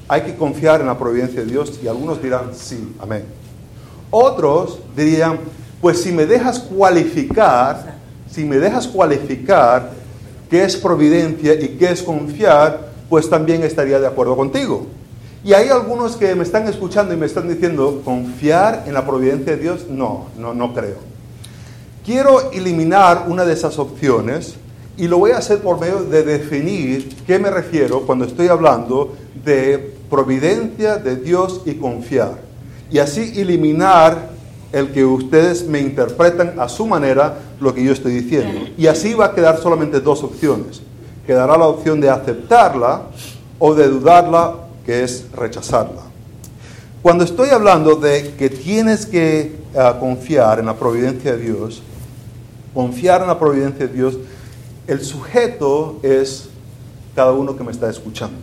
Hay 0.07 0.21
que 0.21 0.35
confiar 0.35 0.81
en 0.81 0.87
la 0.87 0.97
providencia 0.97 1.41
de 1.41 1.45
Dios 1.45 1.79
y 1.83 1.87
algunos 1.87 2.21
dirán 2.21 2.51
sí, 2.55 2.95
amén. 2.99 3.23
Otros 4.11 4.79
dirían, 4.95 5.39
pues 5.81 6.01
si 6.01 6.11
me 6.11 6.25
dejas 6.25 6.59
cualificar, 6.59 7.95
si 8.29 8.43
me 8.43 8.57
dejas 8.57 8.87
cualificar 8.87 9.91
qué 10.49 10.63
es 10.63 10.75
providencia 10.75 11.53
y 11.53 11.77
qué 11.77 11.91
es 11.91 12.01
confiar, 12.01 12.89
pues 13.09 13.29
también 13.29 13.63
estaría 13.63 13.99
de 13.99 14.07
acuerdo 14.07 14.35
contigo. 14.35 14.87
Y 15.43 15.53
hay 15.53 15.69
algunos 15.69 16.17
que 16.17 16.35
me 16.35 16.43
están 16.43 16.67
escuchando 16.67 17.13
y 17.13 17.17
me 17.17 17.25
están 17.25 17.47
diciendo, 17.47 18.01
confiar 18.03 18.83
en 18.87 18.93
la 18.93 19.05
providencia 19.05 19.55
de 19.55 19.61
Dios, 19.61 19.85
no, 19.89 20.27
no, 20.37 20.53
no 20.53 20.73
creo. 20.73 20.97
Quiero 22.05 22.51
eliminar 22.51 23.25
una 23.27 23.45
de 23.45 23.53
esas 23.53 23.79
opciones 23.79 24.55
y 24.97 25.07
lo 25.07 25.17
voy 25.17 25.31
a 25.31 25.37
hacer 25.37 25.59
por 25.59 25.79
medio 25.79 26.03
de 26.03 26.23
definir 26.23 27.15
qué 27.25 27.39
me 27.39 27.49
refiero 27.49 28.01
cuando 28.01 28.25
estoy 28.25 28.47
hablando 28.47 29.15
de 29.45 29.93
providencia 30.09 30.97
de 30.97 31.15
Dios 31.15 31.61
y 31.65 31.75
confiar. 31.75 32.48
Y 32.91 32.99
así 32.99 33.33
eliminar 33.39 34.29
el 34.71 34.91
que 34.91 35.05
ustedes 35.05 35.67
me 35.67 35.79
interpretan 35.79 36.59
a 36.59 36.69
su 36.69 36.85
manera 36.85 37.39
lo 37.59 37.73
que 37.73 37.83
yo 37.83 37.91
estoy 37.91 38.13
diciendo. 38.13 38.69
Y 38.77 38.87
así 38.87 39.13
va 39.13 39.25
a 39.25 39.35
quedar 39.35 39.59
solamente 39.59 39.99
dos 39.99 40.23
opciones. 40.23 40.81
Quedará 41.25 41.57
la 41.57 41.67
opción 41.67 41.99
de 41.99 42.09
aceptarla 42.09 43.03
o 43.57 43.75
de 43.75 43.87
dudarla, 43.87 44.55
que 44.85 45.03
es 45.03 45.25
rechazarla. 45.33 46.03
Cuando 47.01 47.23
estoy 47.23 47.49
hablando 47.49 47.95
de 47.95 48.33
que 48.37 48.49
tienes 48.49 49.05
que 49.05 49.55
ah, 49.75 49.97
confiar 49.99 50.59
en 50.59 50.65
la 50.65 50.75
providencia 50.75 51.35
de 51.35 51.43
Dios, 51.43 51.81
confiar 52.73 53.21
en 53.21 53.27
la 53.27 53.39
providencia 53.39 53.87
de 53.87 53.93
Dios, 53.93 54.17
el 54.87 55.01
sujeto 55.01 55.99
es 56.03 56.49
cada 57.15 57.31
uno 57.31 57.55
que 57.55 57.63
me 57.63 57.71
está 57.71 57.89
escuchando. 57.89 58.37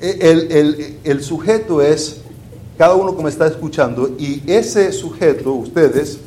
E, 0.00 0.98
el, 1.04 1.22
sujeto 1.22 1.80
es 1.82 2.20
cada 2.76 2.94
uno 2.94 3.12
me 3.12 3.30
está 3.30 3.46
escuchando 3.46 4.16
y 4.18 4.42
ese 4.46 4.92
sujeto, 4.92 5.52
ustedes, 5.52 6.18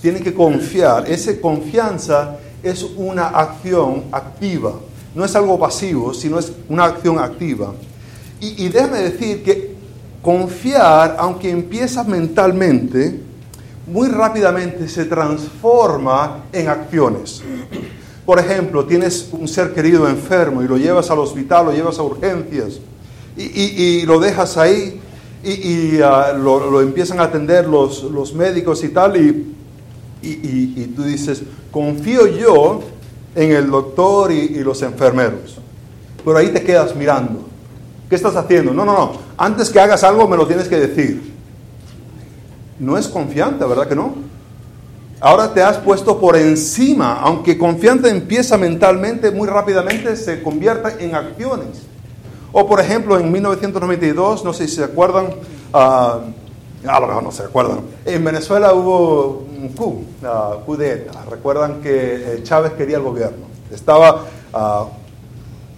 tienen 0.00 0.22
que 0.22 0.34
confiar. 0.34 1.10
Esa 1.10 1.40
confianza 1.40 2.38
es 2.62 2.84
una 2.96 3.28
acción 3.28 4.04
activa, 4.12 4.74
no 5.14 5.24
es 5.24 5.34
algo 5.36 5.58
pasivo, 5.58 6.12
sino 6.12 6.38
es 6.38 6.52
una 6.68 6.84
acción 6.84 7.18
activa. 7.18 7.72
Y, 8.40 8.64
y 8.64 8.68
déjame 8.68 8.98
decir 8.98 9.42
que 9.42 9.74
confiar, 10.20 11.16
aunque 11.18 11.50
empieza 11.50 12.04
mentalmente, 12.04 13.20
muy 13.86 14.08
rápidamente 14.08 14.88
se 14.88 15.04
transforma 15.04 16.44
en 16.52 16.68
acciones. 16.68 17.42
Por 18.24 18.38
ejemplo, 18.38 18.84
tienes 18.84 19.28
un 19.32 19.48
ser 19.48 19.74
querido 19.74 20.08
enfermo 20.08 20.62
y 20.62 20.68
lo 20.68 20.76
llevas 20.76 21.10
al 21.10 21.18
hospital, 21.18 21.66
lo 21.66 21.72
llevas 21.72 21.98
a 21.98 22.02
urgencias 22.02 22.80
y, 23.36 24.02
lo 24.06 24.20
dejas 24.20 24.56
ahí 24.56 25.00
y, 25.44 26.00
ah, 26.02 26.32
lo, 26.32 26.80
empiezan 26.80 27.20
a 27.20 27.24
atender 27.24 27.66
los, 27.66 28.04
los 28.04 28.34
médicos 28.34 28.82
y 28.84 28.88
tal 28.88 29.16
y, 29.16 29.54
y, 30.22 30.92
tú 30.94 31.02
dices, 31.02 31.42
confío 31.70 32.26
yo 32.26 32.80
en 33.34 33.52
el 33.52 33.70
doctor 33.70 34.30
y, 34.30 34.62
los 34.62 34.82
enfermeros. 34.82 35.58
Pero 36.24 36.36
ahí 36.36 36.48
te 36.48 36.62
quedas 36.62 36.94
mirando. 36.94 37.48
¿Qué 38.08 38.14
estás 38.14 38.36
haciendo? 38.36 38.72
No, 38.72 38.84
no, 38.84 38.92
no. 38.92 39.12
Antes 39.36 39.70
que 39.70 39.80
hagas 39.80 40.04
algo 40.04 40.28
me 40.28 40.36
lo 40.36 40.46
tienes 40.46 40.68
que 40.68 40.78
decir 40.78 41.32
no 42.82 42.98
es 42.98 43.06
confianza, 43.06 43.64
¿verdad 43.66 43.86
que 43.86 43.94
no? 43.94 44.14
Ahora 45.20 45.54
te 45.54 45.62
has 45.62 45.78
puesto 45.78 46.20
por 46.20 46.36
encima, 46.36 47.20
aunque 47.20 47.56
confianza 47.56 48.08
empieza 48.08 48.58
mentalmente, 48.58 49.30
muy 49.30 49.46
rápidamente 49.46 50.16
se 50.16 50.42
convierte 50.42 51.04
en 51.04 51.14
acciones. 51.14 51.82
O 52.52 52.66
por 52.66 52.80
ejemplo, 52.80 53.18
en 53.18 53.32
1992, 53.32 54.44
no 54.44 54.52
sé 54.52 54.68
si 54.68 54.76
se 54.76 54.84
acuerdan, 54.84 55.26
uh, 55.72 55.76
a 55.76 57.00
lo 57.00 57.06
mejor 57.06 57.22
no 57.22 57.32
se 57.32 57.44
acuerdan, 57.44 57.80
en 58.04 58.24
Venezuela 58.24 58.74
hubo 58.74 59.46
un 59.58 59.68
coup, 59.70 60.04
uh, 60.66 60.76
de 60.76 60.92
ETA. 60.92 61.24
Recuerdan 61.30 61.80
que 61.80 62.34
eh, 62.34 62.42
Chávez 62.42 62.72
quería 62.72 62.98
el 62.98 63.02
gobierno. 63.02 63.46
Estaba 63.70 64.24
uh, 64.52 64.88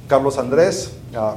Carlos 0.09 0.37
Andrés 0.39 0.91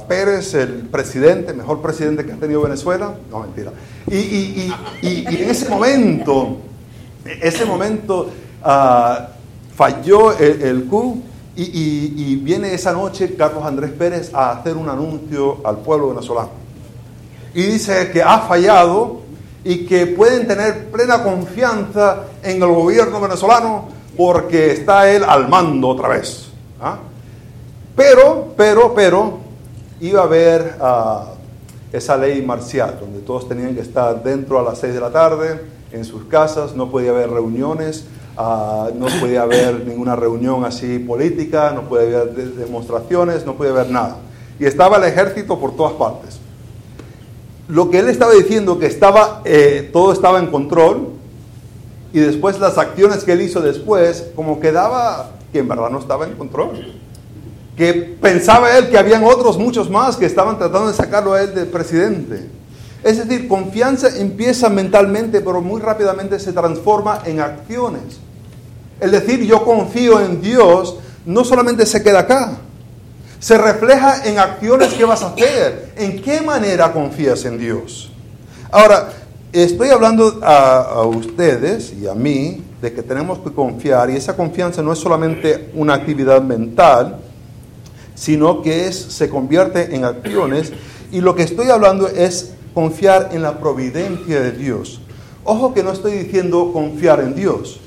Pérez, 0.08 0.54
el 0.54 0.88
presidente, 0.88 1.52
mejor 1.52 1.80
presidente 1.80 2.24
que 2.24 2.32
ha 2.32 2.36
tenido 2.36 2.62
Venezuela. 2.62 3.14
No, 3.30 3.40
mentira. 3.40 3.72
Y, 4.10 4.72
en 5.02 5.50
ese 5.50 5.68
momento, 5.68 6.58
ese 7.24 7.64
momento 7.64 8.28
ah, 8.62 9.28
falló 9.76 10.36
el, 10.36 10.62
el 10.62 10.84
coup 10.86 11.22
y, 11.60 12.36
viene 12.36 12.72
esa 12.72 12.92
noche 12.92 13.34
Carlos 13.34 13.64
Andrés 13.64 13.90
Pérez 13.90 14.32
a 14.32 14.52
hacer 14.52 14.76
un 14.76 14.88
anuncio 14.88 15.58
al 15.64 15.78
pueblo 15.78 16.10
venezolano. 16.10 16.50
Y 17.54 17.62
dice 17.62 18.10
que 18.12 18.22
ha 18.22 18.38
fallado 18.40 19.22
y 19.64 19.84
que 19.84 20.06
pueden 20.06 20.46
tener 20.46 20.86
plena 20.90 21.22
confianza 21.22 22.24
en 22.42 22.62
el 22.62 22.68
gobierno 22.68 23.20
venezolano 23.20 23.88
porque 24.16 24.72
está 24.72 25.10
él 25.10 25.24
al 25.24 25.48
mando 25.48 25.88
otra 25.88 26.08
vez. 26.08 26.48
¿ah? 26.80 26.98
Pero, 27.96 28.54
pero, 28.56 28.94
pero, 28.94 29.38
iba 30.00 30.20
a 30.20 30.24
haber 30.24 30.76
ah, 30.80 31.32
esa 31.92 32.16
ley 32.16 32.40
marcial, 32.42 32.98
donde 33.00 33.20
todos 33.20 33.48
tenían 33.48 33.74
que 33.74 33.80
estar 33.80 34.22
dentro 34.22 34.60
a 34.60 34.62
las 34.62 34.78
6 34.78 34.94
de 34.94 35.00
la 35.00 35.10
tarde, 35.10 35.60
en 35.90 36.04
sus 36.04 36.24
casas, 36.26 36.74
no 36.74 36.90
podía 36.90 37.10
haber 37.10 37.30
reuniones, 37.30 38.04
ah, 38.38 38.88
no 38.94 39.06
podía 39.20 39.42
haber 39.42 39.84
ninguna 39.86 40.16
reunión 40.16 40.64
así 40.64 40.98
política, 40.98 41.72
no 41.74 41.82
podía 41.82 42.20
haber 42.20 42.32
demostraciones, 42.54 43.44
no 43.44 43.54
podía 43.54 43.72
haber 43.72 43.90
nada. 43.90 44.16
Y 44.58 44.64
estaba 44.64 44.96
el 44.96 45.04
ejército 45.04 45.58
por 45.58 45.76
todas 45.76 45.92
partes. 45.92 46.38
Lo 47.68 47.90
que 47.90 47.98
él 47.98 48.08
estaba 48.08 48.32
diciendo 48.32 48.78
que 48.78 48.86
estaba, 48.86 49.42
eh, 49.44 49.90
todo 49.92 50.12
estaba 50.12 50.38
en 50.38 50.46
control, 50.46 51.08
y 52.14 52.20
después 52.20 52.58
las 52.58 52.78
acciones 52.78 53.24
que 53.24 53.32
él 53.32 53.42
hizo 53.42 53.60
después, 53.60 54.28
como 54.34 54.60
quedaba 54.60 55.32
que 55.52 55.58
en 55.58 55.68
verdad 55.68 55.90
no 55.90 55.98
estaba 55.98 56.24
en 56.24 56.32
control 56.32 56.70
que 57.78 57.94
pensaba 58.20 58.76
él 58.76 58.90
que 58.90 58.98
habían 58.98 59.22
otros 59.22 59.56
muchos 59.56 59.88
más 59.88 60.16
que 60.16 60.26
estaban 60.26 60.58
tratando 60.58 60.88
de 60.88 60.94
sacarlo 60.94 61.32
a 61.32 61.42
él 61.42 61.54
de 61.54 61.64
presidente. 61.64 62.44
Es 63.04 63.18
decir, 63.18 63.46
confianza 63.46 64.18
empieza 64.18 64.68
mentalmente, 64.68 65.40
pero 65.40 65.60
muy 65.60 65.80
rápidamente 65.80 66.40
se 66.40 66.52
transforma 66.52 67.22
en 67.24 67.38
acciones. 67.38 68.18
El 69.00 69.10
decir 69.10 69.44
yo 69.44 69.64
confío 69.64 70.20
en 70.20 70.40
Dios 70.40 70.96
no 71.24 71.44
solamente 71.44 71.86
se 71.86 72.02
queda 72.02 72.20
acá, 72.20 72.58
se 73.38 73.56
refleja 73.56 74.24
en 74.24 74.38
acciones 74.38 74.94
que 74.94 75.04
vas 75.04 75.22
a 75.22 75.28
hacer. 75.28 75.92
¿En 75.96 76.20
qué 76.22 76.40
manera 76.40 76.92
confías 76.92 77.44
en 77.44 77.58
Dios? 77.58 78.10
Ahora, 78.70 79.10
estoy 79.52 79.90
hablando 79.90 80.40
a, 80.42 81.02
ustedes 81.06 81.92
y 81.92 82.06
a 82.06 82.14
mí 82.14 82.62
de 82.82 82.92
que 82.92 83.02
tenemos 83.02 83.38
que 83.38 83.52
confiar 83.52 84.10
y 84.10 84.16
esa 84.16 84.36
confianza 84.36 84.82
no 84.82 84.92
es 84.92 84.98
solamente 84.98 85.70
una 85.74 85.94
actividad 85.94 86.42
mental, 86.42 87.18
sino 88.14 88.62
que 88.62 88.86
es, 88.86 88.96
se 88.96 89.28
convierte 89.28 89.94
en 89.94 90.04
acciones. 90.04 90.72
Y 91.12 91.20
lo 91.20 91.34
que 91.34 91.44
estoy 91.44 91.70
hablando 91.70 92.08
es 92.08 92.52
confiar 92.74 93.30
en 93.32 93.42
la 93.42 93.58
providencia 93.58 94.40
de 94.40 94.52
Dios. 94.52 95.00
Ojo 95.44 95.72
que 95.72 95.82
no 95.82 95.92
estoy 95.92 96.12
diciendo 96.12 96.72
confiar 96.72 97.20
en 97.20 97.34
Dios. 97.34 97.80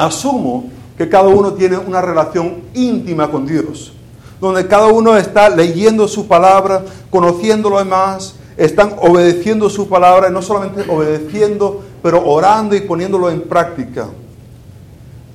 Asumo 0.00 0.64
que 0.96 1.08
cada 1.08 1.28
uno 1.28 1.52
tiene 1.52 1.76
una 1.76 2.00
relación 2.00 2.62
íntima 2.74 3.30
con 3.30 3.46
Dios, 3.46 3.92
donde 4.40 4.66
cada 4.66 4.86
uno 4.88 5.16
está 5.16 5.48
leyendo 5.48 6.08
su 6.08 6.26
palabra, 6.26 6.82
conociéndolo 7.10 7.84
más, 7.84 8.34
están 8.56 8.96
obedeciendo 9.00 9.68
su 9.68 9.88
palabra, 9.88 10.28
y 10.28 10.32
no 10.32 10.42
solamente 10.42 10.90
obedeciendo, 10.90 11.82
pero 12.02 12.26
orando 12.26 12.74
y 12.74 12.80
poniéndolo 12.80 13.30
en 13.30 13.42
práctica. 13.42 14.08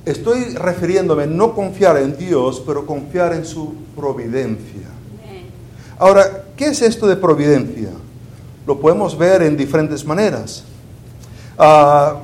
Estoy 0.04 0.54
refiriéndome 0.54 1.26
no 1.26 1.52
confiar 1.54 1.96
en 1.98 2.16
Dios, 2.16 2.62
pero 2.64 2.86
confiar 2.86 3.34
en 3.34 3.44
su 3.44 3.74
providencia. 3.96 4.88
Ahora, 5.98 6.44
¿qué 6.56 6.66
es 6.66 6.82
esto 6.82 7.06
de 7.06 7.16
providencia? 7.16 7.90
Lo 8.66 8.78
podemos 8.80 9.16
ver 9.16 9.42
en 9.42 9.56
diferentes 9.56 10.04
maneras. 10.04 10.64
Ah, 11.58 12.16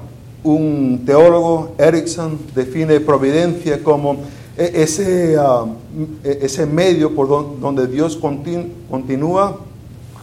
un 0.44 1.02
teólogo, 1.06 1.74
Erickson, 1.78 2.38
define 2.54 3.00
providencia 3.00 3.82
como 3.82 4.16
e-, 4.56 4.82
ese, 4.82 5.34
e-, 5.34 6.38
ese 6.42 6.66
medio 6.66 7.14
por 7.14 7.28
donde 7.60 7.86
Dios 7.86 8.16
continúa 8.16 9.58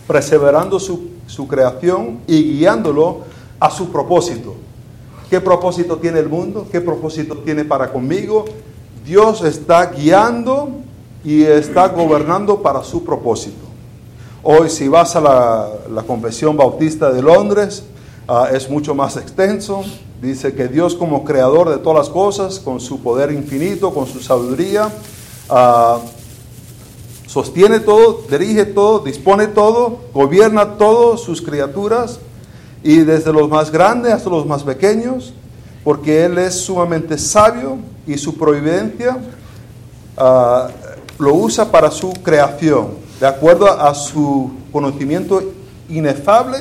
perseverando 0.08 0.80
su, 0.80 1.10
su 1.28 1.48
creación 1.48 2.20
y 2.28 2.58
guiándolo 2.58 3.20
a 3.60 3.70
su 3.70 3.92
propósito. 3.92 4.56
¿Qué 5.30 5.40
propósito 5.40 5.98
tiene 5.98 6.20
el 6.20 6.28
mundo? 6.28 6.68
¿Qué 6.72 6.82
propósito 6.82 7.38
tiene 7.38 7.64
para 7.64 7.92
conmigo? 7.92 8.46
Dios 9.06 9.44
está 9.44 9.86
guiando 9.92 10.70
y 11.24 11.44
está 11.44 11.88
gobernando 11.90 12.62
para 12.62 12.84
su 12.84 13.04
propósito. 13.04 13.68
Hoy 14.42 14.70
si 14.70 14.88
vas 14.88 15.16
a 15.16 15.22
la, 15.22 15.70
la 15.94 16.04
Confesión 16.04 16.58
Bautista 16.58 17.12
de 17.12 17.22
Londres, 17.22 17.84
ah, 18.28 18.50
es 18.52 18.70
mucho 18.70 18.96
más 18.96 19.18
extenso. 19.18 19.84
Dice 20.22 20.54
que 20.54 20.68
Dios 20.68 20.96
como 20.96 21.24
creador 21.24 21.70
de 21.70 21.78
todas 21.78 22.00
las 22.00 22.10
cosas, 22.10 22.60
con 22.60 22.82
su 22.82 23.00
poder 23.00 23.32
infinito, 23.32 23.94
con 23.94 24.06
su 24.06 24.20
sabiduría, 24.20 24.90
ah, 25.50 26.00
sostiene 27.26 27.80
todo, 27.80 28.24
dirige 28.30 28.66
todo, 28.66 29.00
dispone 29.00 29.48
todo, 29.48 30.00
gobierna 30.14 30.78
todo 30.78 31.16
sus 31.16 31.42
criaturas 31.42 32.20
y 32.84 32.98
desde 32.98 33.32
los 33.32 33.48
más 33.48 33.72
grandes 33.72 34.12
hasta 34.12 34.30
los 34.30 34.46
más 34.46 34.64
pequeños, 34.64 35.34
porque 35.86 36.26
Él 36.26 36.38
es 36.38 36.56
sumamente 36.56 37.18
sabio 37.18 37.78
y 38.06 38.18
su 38.18 38.38
providencia 38.38 39.20
ah, 40.18 40.68
lo 41.18 41.34
usa 41.34 41.72
para 41.72 41.92
su 41.92 42.12
creación, 42.12 42.90
de 43.22 43.28
acuerdo 43.28 43.72
a 43.72 43.96
su 43.96 44.52
conocimiento 44.74 45.42
inefable 45.88 46.58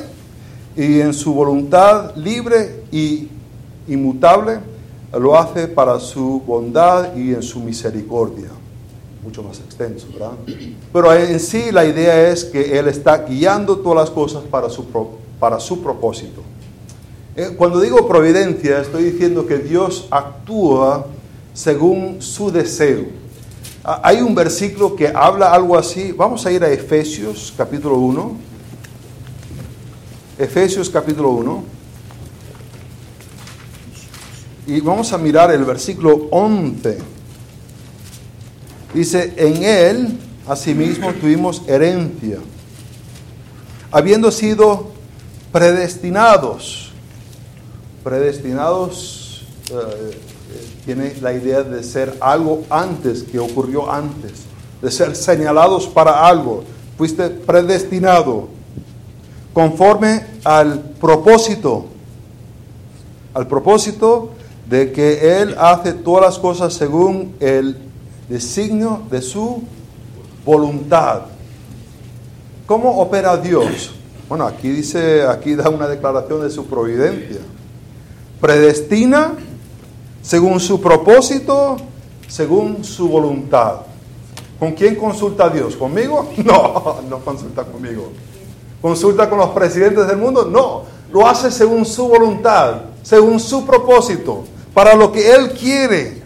y 0.77 1.01
en 1.01 1.13
su 1.13 1.33
voluntad 1.33 2.15
libre 2.15 2.85
y 2.89 3.27
inmutable, 3.89 4.59
lo 5.17 5.37
hace 5.37 5.67
para 5.67 5.99
su 5.99 6.41
bondad 6.45 7.15
y 7.15 7.33
en 7.33 7.41
su 7.41 7.59
misericordia. 7.59 8.49
Mucho 9.23 9.43
más 9.43 9.59
extenso, 9.59 10.07
¿verdad? 10.13 10.31
Pero 10.93 11.13
en 11.13 11.39
sí 11.39 11.71
la 11.71 11.85
idea 11.85 12.29
es 12.29 12.45
que 12.45 12.77
Él 12.79 12.87
está 12.87 13.25
guiando 13.25 13.77
todas 13.79 13.97
las 13.97 14.09
cosas 14.09 14.43
para 14.43 14.69
su, 14.69 14.85
para 15.39 15.59
su 15.59 15.81
propósito. 15.81 16.41
Eh, 17.35 17.53
cuando 17.57 17.79
digo 17.79 18.07
providencia, 18.07 18.81
estoy 18.81 19.03
diciendo 19.03 19.45
que 19.45 19.57
Dios 19.57 20.07
actúa 20.09 21.05
según 21.53 22.21
su 22.21 22.51
deseo. 22.51 23.05
Ah, 23.83 24.01
hay 24.03 24.21
un 24.21 24.35
versículo 24.35 24.95
que 24.95 25.07
habla 25.07 25.51
algo 25.51 25.77
así. 25.77 26.11
Vamos 26.11 26.45
a 26.45 26.51
ir 26.51 26.63
a 26.63 26.69
Efesios 26.69 27.53
capítulo 27.55 27.97
1. 27.97 28.31
Efesios 30.37 30.89
capítulo 30.89 31.31
1. 31.31 31.78
Y 34.69 34.81
vamos 34.81 35.11
a 35.13 35.17
mirar 35.17 35.49
el 35.49 35.65
versículo 35.65 36.27
11. 36.29 36.99
Dice, 38.93 39.33
en 39.35 39.63
él 39.63 40.19
asimismo 40.47 41.11
tuvimos 41.13 41.63
herencia, 41.67 42.37
habiendo 43.91 44.29
sido 44.29 44.91
predestinados 45.51 46.91
predestinados 48.03 49.43
eh, 49.71 50.19
tiene 50.85 51.15
la 51.19 51.33
idea 51.33 51.63
de 51.63 51.83
ser 51.83 52.15
algo 52.21 52.63
antes, 52.69 53.23
que 53.23 53.39
ocurrió 53.39 53.91
antes, 53.91 54.43
de 54.83 54.91
ser 54.91 55.15
señalados 55.15 55.87
para 55.87 56.27
algo. 56.27 56.63
Fuiste 56.95 57.27
predestinado 57.29 58.49
conforme 59.51 60.27
al 60.43 60.79
propósito, 60.99 61.87
al 63.33 63.47
propósito 63.47 64.33
de 64.69 64.91
que 64.91 65.41
Él 65.41 65.55
hace 65.57 65.93
todas 65.93 66.23
las 66.23 66.39
cosas 66.39 66.73
según 66.73 67.35
el 67.39 67.77
designio 68.29 69.01
de 69.09 69.21
su 69.21 69.63
voluntad. 70.45 71.21
¿Cómo 72.67 72.99
opera 73.01 73.35
Dios? 73.37 73.91
Bueno, 74.27 74.45
aquí 74.45 74.69
dice, 74.69 75.23
aquí 75.23 75.55
da 75.55 75.69
una 75.69 75.87
declaración 75.87 76.41
de 76.43 76.51
su 76.51 76.65
providencia 76.67 77.39
predestina 78.39 79.33
según 80.21 80.59
su 80.59 80.79
propósito, 80.79 81.77
según 82.27 82.83
su 82.83 83.07
voluntad. 83.09 83.77
¿Con 84.59 84.73
quién 84.73 84.95
consulta 84.95 85.49
Dios? 85.49 85.75
¿Conmigo? 85.75 86.29
No, 86.43 86.97
no 87.09 87.19
consulta 87.19 87.63
conmigo. 87.63 88.11
¿Consulta 88.81 89.29
con 89.29 89.39
los 89.39 89.49
presidentes 89.49 90.07
del 90.07 90.17
mundo? 90.17 90.45
No, 90.45 90.83
lo 91.11 91.27
hace 91.27 91.51
según 91.51 91.85
su 91.85 92.07
voluntad, 92.07 92.81
según 93.01 93.39
su 93.39 93.65
propósito, 93.65 94.43
para 94.73 94.95
lo 94.95 95.11
que 95.11 95.31
Él 95.31 95.51
quiere. 95.51 96.19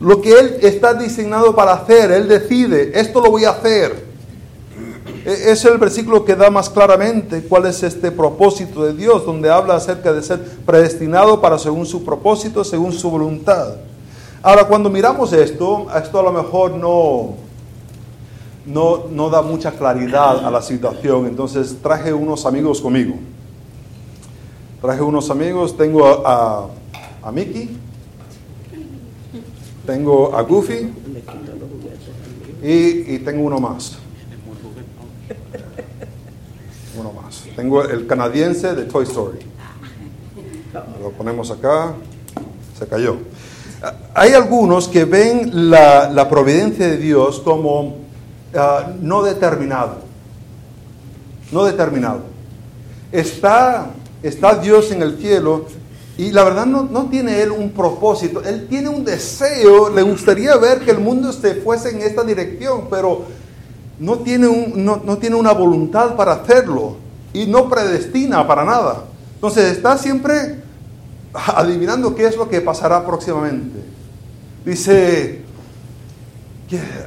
Lo 0.00 0.20
que 0.20 0.32
Él 0.32 0.56
está 0.62 0.94
diseñado 0.94 1.54
para 1.54 1.74
hacer, 1.74 2.10
Él 2.10 2.28
decide, 2.28 2.98
esto 2.98 3.20
lo 3.20 3.30
voy 3.30 3.44
a 3.44 3.50
hacer. 3.50 4.04
E-, 5.24 5.52
es 5.52 5.64
el 5.64 5.78
versículo 5.78 6.24
que 6.24 6.34
da 6.34 6.50
más 6.50 6.68
claramente 6.68 7.42
cuál 7.44 7.66
es 7.66 7.82
este 7.82 8.10
propósito 8.10 8.84
de 8.84 8.94
Dios, 8.94 9.24
donde 9.24 9.50
habla 9.50 9.76
acerca 9.76 10.12
de 10.12 10.22
ser 10.22 10.42
predestinado 10.66 11.40
para 11.40 11.58
según 11.58 11.86
su 11.86 12.04
propósito, 12.04 12.64
según 12.64 12.92
su 12.92 13.10
voluntad. 13.10 13.76
Ahora, 14.42 14.64
cuando 14.66 14.90
miramos 14.90 15.32
esto, 15.32 15.86
esto 15.96 16.18
a 16.18 16.22
lo 16.22 16.32
mejor 16.32 16.72
no, 16.72 17.34
no, 18.66 19.04
no 19.08 19.30
da 19.30 19.40
mucha 19.40 19.70
claridad 19.70 20.44
a 20.44 20.50
la 20.50 20.62
situación, 20.62 21.26
entonces 21.26 21.76
traje 21.80 22.12
unos 22.12 22.44
amigos 22.44 22.80
conmigo. 22.80 23.14
Traje 24.80 25.00
unos 25.00 25.30
amigos, 25.30 25.76
tengo 25.76 26.04
a, 26.04 26.22
a, 26.24 26.66
a 27.22 27.32
Mickey, 27.32 27.76
tengo 29.86 30.36
a 30.36 30.42
Goofy 30.42 30.92
y, 32.62 33.14
y 33.14 33.18
tengo 33.24 33.42
uno 33.44 33.58
más. 33.58 33.98
Uno 36.98 37.12
más. 37.12 37.44
Tengo 37.56 37.82
el 37.84 38.06
canadiense 38.06 38.74
de 38.74 38.84
Toy 38.84 39.04
Story. 39.04 39.38
Lo 41.00 41.10
ponemos 41.10 41.50
acá. 41.50 41.94
Se 42.78 42.86
cayó. 42.86 43.16
Hay 44.14 44.32
algunos 44.32 44.88
que 44.88 45.04
ven 45.04 45.70
la, 45.70 46.28
providencia 46.30 46.86
de 46.86 46.96
Dios 46.98 47.40
como 47.40 47.96
ah, 48.54 48.92
no 49.00 49.22
determinado. 49.22 49.98
No 51.50 51.64
determinado. 51.64 52.20
Está, 53.10 53.90
está 54.22 54.54
Dios 54.56 54.90
en 54.92 55.02
el 55.02 55.18
cielo 55.18 55.66
y 56.18 56.30
la 56.30 56.44
verdad 56.44 56.66
no, 56.66 56.82
no, 56.84 57.06
tiene 57.06 57.40
él 57.40 57.50
un 57.50 57.70
propósito, 57.70 58.42
él 58.42 58.66
tiene 58.68 58.88
un 58.88 59.04
deseo, 59.04 59.88
le 59.88 60.02
gustaría 60.02 60.56
ver 60.56 60.80
que 60.80 60.90
el 60.90 60.98
mundo 60.98 61.32
se 61.32 61.54
fuese 61.54 61.90
en 61.90 62.02
esta 62.02 62.22
dirección, 62.22 62.88
pero 62.90 63.24
no 63.98 64.18
tiene, 64.18 64.46
un, 64.46 64.84
no, 64.84 65.18
tiene 65.18 65.36
una 65.36 65.52
voluntad 65.52 66.14
para 66.16 66.32
hacerlo 66.32 66.96
y 67.32 67.46
no 67.46 67.68
predestina 67.68 68.46
para 68.46 68.64
nada. 68.64 69.04
Entonces 69.36 69.72
está 69.72 69.96
siempre 69.96 70.56
adivinando 71.32 72.14
qué 72.14 72.26
es 72.26 72.36
lo 72.36 72.48
que 72.48 72.60
pasará 72.60 73.06
próximamente. 73.06 73.78
Dice, 74.66 75.42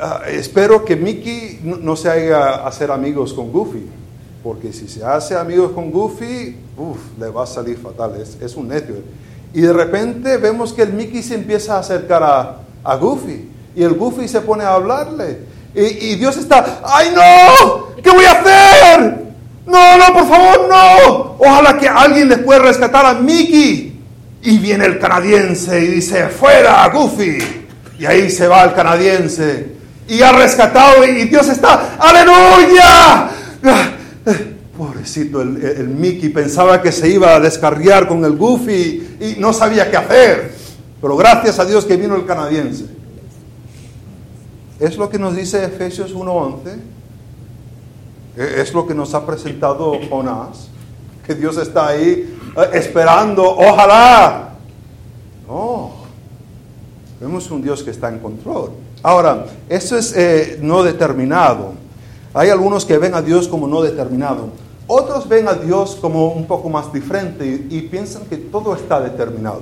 ah, 0.01 0.21
espero 0.27 0.83
que 0.83 0.95
Mickey 0.95 1.59
no, 1.63 1.95
se 1.95 2.09
haga 2.09 2.65
hacer 2.67 2.91
amigos 2.91 3.33
con 3.33 3.51
Goofy, 3.51 3.85
porque 4.45 4.71
si 4.71 4.87
se 4.87 5.03
hace 5.03 5.35
amigos 5.35 5.71
con 5.71 5.89
Goofy, 5.89 6.55
le 7.19 7.29
va 7.29 7.45
a 7.45 7.47
salir 7.47 7.79
fatal, 7.79 8.21
es, 8.21 8.37
es, 8.39 8.55
un 8.55 8.67
necio. 8.67 8.97
Y 9.55 9.61
de 9.61 9.73
repente 9.73 10.37
vemos 10.37 10.71
que 10.71 10.83
el 10.83 10.93
Mickey 10.93 11.23
se 11.23 11.33
empieza 11.33 11.75
a 11.75 11.79
acercar 11.79 12.21
a, 12.21 12.57
a 12.83 12.95
Goofy 12.95 13.49
y 13.75 13.81
el 13.81 13.95
Goofy 13.95 14.27
se 14.27 14.41
pone 14.41 14.63
a 14.63 14.75
hablarle. 14.75 15.39
Y, 15.73 16.13
Dios 16.13 16.37
está, 16.37 16.79
¡ay 16.85 17.07
no! 17.15 17.87
¿Qué 18.03 18.09
voy 18.11 18.23
a 18.23 18.33
hacer? 18.33 19.25
No, 19.65 19.97
no, 19.97 20.13
por 20.13 20.29
favor, 20.29 20.69
no. 20.69 21.35
Ojalá 21.39 21.79
que 21.79 21.87
alguien 21.87 22.29
les 22.29 22.37
pueda 22.37 22.59
rescatar 22.59 23.03
a 23.03 23.15
Mickey. 23.15 23.99
Y 24.43 24.59
viene 24.59 24.85
el 24.85 24.99
canadiense 24.99 25.83
y 25.83 25.87
dice, 25.87 26.29
fuera, 26.29 26.87
Goofy. 26.89 27.39
Y 27.97 28.05
ahí 28.05 28.29
se 28.29 28.47
va 28.47 28.63
el 28.63 28.73
canadiense. 28.75 29.73
Y 30.07 30.21
ha 30.21 30.33
rescatado 30.33 31.03
y 31.03 31.23
Dios 31.23 31.49
está, 31.49 31.95
aleluya. 31.97 33.31
Pobrecito, 34.77 35.41
el, 35.41 35.87
Mickey 35.87 36.29
pensaba 36.29 36.81
que 36.81 36.91
se 36.91 37.09
iba 37.09 37.35
a 37.35 37.39
descarriar 37.39 38.07
con 38.07 38.25
el 38.25 38.35
Goofy 38.35 39.17
y 39.21 39.39
no 39.39 39.53
sabía 39.53 39.89
qué 39.89 39.97
hacer. 39.97 40.53
Pero 41.01 41.15
gracias 41.15 41.59
a 41.59 41.65
Dios 41.65 41.85
que 41.85 41.95
vino 41.95 42.15
el 42.15 42.25
canadiense. 42.25 42.85
Es 44.79 44.97
lo 44.97 45.09
que 45.09 45.17
nos 45.17 45.35
dice 45.35 45.63
Efesios 45.63 46.13
1.11. 46.13 46.77
E-, 48.37 48.61
es 48.61 48.73
lo 48.73 48.85
que 48.85 48.93
nos 48.93 49.13
ha 49.13 49.25
presentado 49.25 49.97
Jonás. 50.09 50.69
Que 51.25 51.35
Dios 51.35 51.57
está 51.57 51.87
ahí 51.87 52.37
eh, 52.57 52.69
esperando, 52.73 53.43
ojalá. 53.43 54.55
No. 55.47 55.91
Vemos 57.21 57.49
un 57.49 57.61
Dios 57.61 57.81
que 57.81 57.91
está 57.91 58.09
en 58.09 58.19
control. 58.19 58.71
Ahora, 59.01 59.45
eso 59.69 59.97
es 59.97 60.13
eh, 60.17 60.59
no 60.61 60.83
determinado. 60.83 61.84
Hay 62.35 62.49
algunos 62.49 62.85
que 62.85 62.99
ven 62.99 63.15
a 63.15 63.23
Dios 63.23 63.47
como 63.47 63.67
no 63.67 63.81
determinado. 63.81 64.49
Otros 64.85 65.27
ven 65.27 65.47
a 65.47 65.55
Dios 65.55 65.97
como 65.99 66.27
un 66.27 66.45
poco 66.45 66.69
más 66.69 66.93
diferente 66.93 67.65
y, 67.69 67.81
piensan 67.81 68.25
que 68.25 68.37
todo 68.37 68.75
está 68.75 69.01
determinado. 69.01 69.61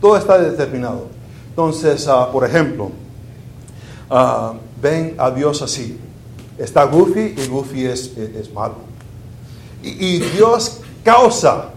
Todo 0.00 0.16
está 0.16 0.38
determinado. 0.38 1.08
Entonces, 1.50 2.08
ah, 2.08 2.30
por 2.32 2.46
ejemplo, 2.46 2.90
Ah, 4.10 4.54
ven 4.80 5.14
a 5.18 5.30
Dios 5.30 5.60
así. 5.62 5.98
Está 6.56 6.84
Goofy 6.84 7.34
y 7.36 7.46
Goofy 7.46 7.86
es, 7.86 8.16
es, 8.16 8.52
malo. 8.52 8.76
Y, 9.82 10.18
Dios 10.18 10.80
causa 11.04 11.70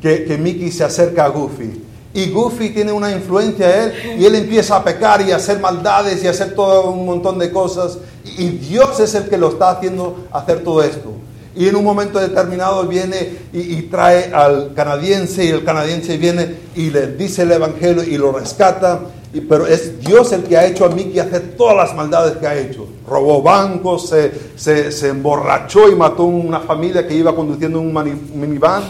que, 0.00 0.24
que 0.24 0.36
Mickey 0.36 0.70
se 0.70 0.84
acerca 0.84 1.24
a 1.24 1.28
Goofy. 1.28 1.82
Y 2.12 2.30
Goofy 2.30 2.70
tiene 2.70 2.92
una 2.92 3.10
influencia 3.12 3.66
a 3.66 3.84
él 3.84 4.20
y 4.20 4.26
él 4.26 4.34
empieza 4.34 4.76
a 4.76 4.84
pecar 4.84 5.22
y 5.22 5.32
a 5.32 5.36
hacer 5.36 5.58
maldades 5.58 6.22
y 6.22 6.26
a 6.26 6.30
hacer 6.30 6.54
todo 6.54 6.90
un 6.90 7.06
montón 7.06 7.38
de 7.38 7.50
cosas. 7.50 7.98
Y 8.24 8.48
Dios 8.48 9.00
es 9.00 9.14
el 9.14 9.28
que 9.28 9.38
lo 9.38 9.50
está 9.50 9.70
haciendo 9.70 10.26
hacer 10.32 10.62
todo 10.62 10.82
esto. 10.82 11.12
Y 11.54 11.68
en 11.68 11.76
un 11.76 11.84
momento 11.84 12.18
determinado 12.18 12.86
viene 12.86 13.36
y, 13.52 13.76
y, 13.76 13.82
trae 13.82 14.32
al 14.32 14.72
canadiense 14.74 15.44
y 15.44 15.48
el 15.48 15.64
canadiense 15.64 16.16
viene 16.16 16.56
y 16.74 16.90
le 16.90 17.08
dice 17.08 17.42
el 17.42 17.52
Evangelio 17.52 18.02
y 18.02 18.16
lo 18.16 18.32
rescata 18.32 19.00
Y, 19.34 19.42
pero 19.42 19.66
es 19.66 20.00
Dios 20.00 20.32
el 20.32 20.44
que 20.44 20.56
ha 20.56 20.64
hecho 20.64 20.86
a 20.86 20.88
Mickey 20.88 21.18
hacer 21.18 21.54
todas 21.56 21.76
las 21.76 21.94
maldades 21.94 22.38
que 22.38 22.46
ha 22.46 22.56
hecho. 22.56 22.86
Robó 23.06 23.42
bancos, 23.42 24.08
se, 24.08 24.90
se, 24.90 25.08
emborrachó 25.08 25.90
y 25.90 25.94
mató 25.94 26.22
a 26.22 26.26
una 26.26 26.60
familia 26.60 27.06
que 27.06 27.14
iba 27.14 27.34
conduciendo 27.34 27.80
un 27.80 27.92
minivan. 28.34 28.84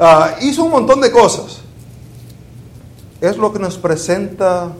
Ah, 0.00 0.34
hizo 0.40 0.64
un 0.64 0.72
montón 0.72 1.00
de 1.00 1.12
cosas. 1.12 1.60
¿Es 3.20 3.36
lo 3.36 3.52
que 3.52 3.58
nos 3.58 3.76
presenta 3.76 4.72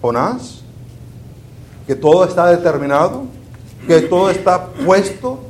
Jonás? 0.00 0.61
¿Que 1.86 1.94
todo 1.94 2.24
está 2.24 2.46
determinado? 2.46 3.24
¿Que 3.86 4.02
todo 4.02 4.30
está 4.30 4.66
puesto? 4.66 5.40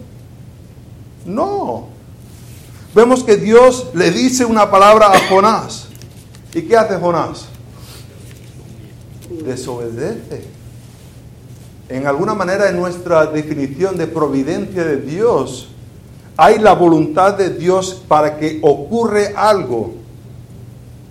No. 1.26 1.88
Vemos 2.94 3.22
que 3.24 3.36
Dios 3.36 3.88
le 3.94 4.10
dice 4.10 4.44
una 4.44 4.70
palabra 4.70 5.12
a 5.12 5.28
Jonás. 5.28 5.88
¿Y 6.54 6.62
qué 6.62 6.76
hace 6.76 6.96
Jonás? 6.96 7.46
Desobedece. 9.44 10.44
En 11.88 12.06
alguna 12.06 12.34
manera 12.34 12.68
en 12.68 12.76
nuestra 12.76 13.26
definición 13.26 13.96
de 13.96 14.06
providencia 14.06 14.84
de 14.84 14.96
Dios, 14.96 15.68
hay 16.36 16.58
la 16.58 16.72
voluntad 16.74 17.34
de 17.34 17.50
Dios 17.50 18.02
para 18.08 18.38
que 18.38 18.58
ocurre 18.62 19.34
algo. 19.36 20.01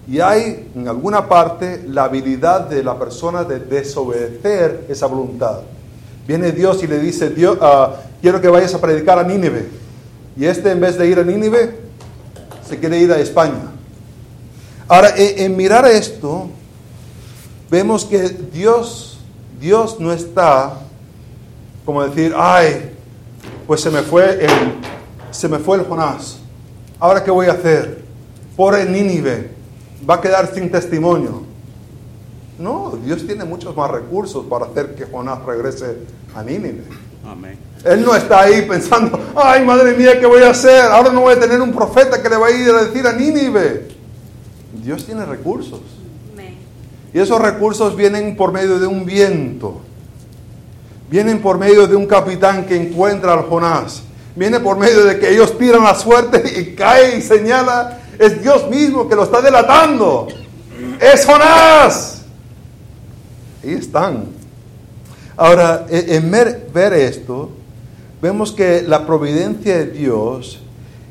Y 0.07 0.19
hay 0.19 0.71
en 0.75 0.87
alguna 0.87 1.27
parte 1.29 1.83
la 1.87 2.05
habilidad 2.05 2.61
de 2.67 2.83
la 2.83 2.97
persona 2.97 3.43
de 3.43 3.59
desobedecer 3.59 4.85
esa 4.89 5.05
voluntad. 5.05 5.59
Viene 6.27 6.51
Dios 6.51 6.83
y 6.83 6.87
le 6.87 6.99
dice, 6.99 7.29
Dios, 7.29 7.57
ah, 7.61 7.95
quiero 8.21 8.41
que 8.41 8.47
vayas 8.47 8.73
a 8.73 8.81
predicar 8.81 9.19
a 9.19 9.23
Nínive. 9.23 9.69
Y 10.35 10.45
este 10.45 10.71
en 10.71 10.79
vez 10.79 10.97
de 10.97 11.07
ir 11.07 11.19
a 11.19 11.23
Nínive, 11.23 11.79
se 12.67 12.79
quiere 12.79 12.99
ir 12.99 13.11
a 13.11 13.19
España. 13.19 13.71
Ahora, 14.87 15.13
en, 15.15 15.55
mirar 15.55 15.85
esto, 15.85 16.49
vemos 17.69 18.05
que 18.05 18.29
Dios, 18.29 19.19
Dios 19.59 19.99
no 19.99 20.11
está 20.11 20.73
como 21.85 22.03
decir, 22.03 22.33
ay, 22.35 22.91
pues 23.67 23.81
se 23.81 23.89
me 23.89 24.01
fue 24.01 24.45
el, 24.45 24.51
se 25.31 25.47
me 25.47 25.59
fue 25.59 25.77
el 25.77 25.85
Jonás. 25.85 26.37
Ahora 26.99 27.23
qué 27.23 27.31
voy 27.31 27.47
a 27.47 27.53
hacer? 27.53 28.03
Por 28.55 28.77
el 28.77 28.91
Nínive 28.91 29.60
va 30.09 30.15
a 30.15 30.21
quedar 30.21 30.53
sin 30.53 30.71
testimonio. 30.71 31.43
No, 32.57 32.91
Dios 33.03 33.25
tiene 33.25 33.43
muchos 33.43 33.75
más 33.75 33.89
recursos 33.89 34.45
para 34.45 34.65
hacer 34.65 34.93
que 34.95 35.05
Jonás 35.05 35.43
regrese 35.45 35.97
a 36.35 36.43
Nínive. 36.43 36.83
Amén. 37.25 37.57
Él 37.83 38.03
no 38.03 38.15
está 38.15 38.41
ahí 38.41 38.63
pensando, 38.63 39.19
ay 39.35 39.65
madre 39.65 39.95
mía, 39.95 40.19
¿qué 40.19 40.25
voy 40.25 40.43
a 40.43 40.51
hacer? 40.51 40.83
Ahora 40.85 41.11
no 41.11 41.21
voy 41.21 41.33
a 41.33 41.39
tener 41.39 41.59
un 41.59 41.71
profeta 41.71 42.21
que 42.21 42.29
le 42.29 42.37
va 42.37 42.47
a 42.47 42.51
ir 42.51 42.69
a 42.69 42.83
decir 42.83 43.07
a 43.07 43.13
Nínive. 43.13 43.87
Dios 44.83 45.05
tiene 45.05 45.25
recursos. 45.25 45.81
Y 47.13 47.19
esos 47.19 47.41
recursos 47.41 47.95
vienen 47.95 48.37
por 48.37 48.53
medio 48.53 48.79
de 48.79 48.87
un 48.87 49.05
viento. 49.05 49.81
Vienen 51.09 51.41
por 51.41 51.57
medio 51.57 51.87
de 51.87 51.95
un 51.95 52.05
capitán 52.05 52.65
que 52.65 52.75
encuentra 52.75 53.33
al 53.33 53.43
Jonás. 53.43 54.03
Viene 54.35 54.61
por 54.61 54.77
medio 54.77 55.03
de 55.03 55.19
que 55.19 55.29
ellos 55.29 55.57
tiran 55.57 55.83
la 55.83 55.95
suerte 55.95 56.41
y 56.57 56.73
cae 56.73 57.17
y 57.17 57.21
señala. 57.21 57.99
Es 58.19 58.41
Dios 58.41 58.69
mismo 58.69 59.07
que 59.07 59.15
lo 59.15 59.23
está 59.23 59.41
delatando. 59.41 60.27
Es 60.99 61.25
Jonás. 61.25 62.21
Ahí 63.63 63.73
están. 63.73 64.25
Ahora, 65.37 65.85
e, 65.89 66.15
en 66.15 66.31
ver 66.31 66.93
esto, 66.93 67.49
vemos 68.21 68.51
que 68.51 68.83
la 68.83 69.05
providencia 69.05 69.77
de 69.77 69.87
Dios 69.87 70.59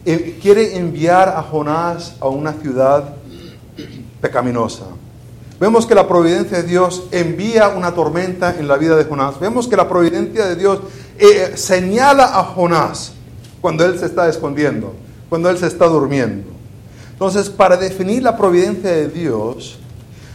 eh, 0.05 0.39
quiere 0.41 0.77
enviar 0.77 1.29
a 1.29 1.43
Jonás 1.43 2.15
a 2.21 2.29
una 2.29 2.53
ciudad 2.55 3.17
pecaminosa. 4.21 4.85
Vemos 5.59 5.85
que 5.85 5.95
la 5.95 6.09
providencia 6.09 6.63
de 6.63 6.63
Dios 6.63 7.05
envía 7.11 7.69
una 7.69 7.93
tormenta 7.93 8.57
en 8.59 8.67
la 8.67 8.79
vida 8.79 8.97
de 8.97 9.05
Jonás. 9.05 9.39
Vemos 9.39 9.69
que 9.69 9.77
la 9.77 9.89
providencia 9.89 10.47
de 10.47 10.57
Dios 10.57 10.81
eh, 11.19 11.53
señala 11.55 12.39
a 12.39 12.45
Jonás 12.45 13.13
cuando 13.61 13.85
él 13.85 13.99
se 13.99 14.07
está 14.07 14.27
escondiendo, 14.29 14.95
cuando 15.29 15.51
él 15.51 15.59
se 15.59 15.67
está 15.67 15.87
durmiendo. 15.87 16.60
Entonces, 17.21 17.51
para 17.51 17.77
definir 17.77 18.23
la 18.23 18.35
providencia 18.35 18.93
de 18.93 19.09
Dios, 19.09 19.77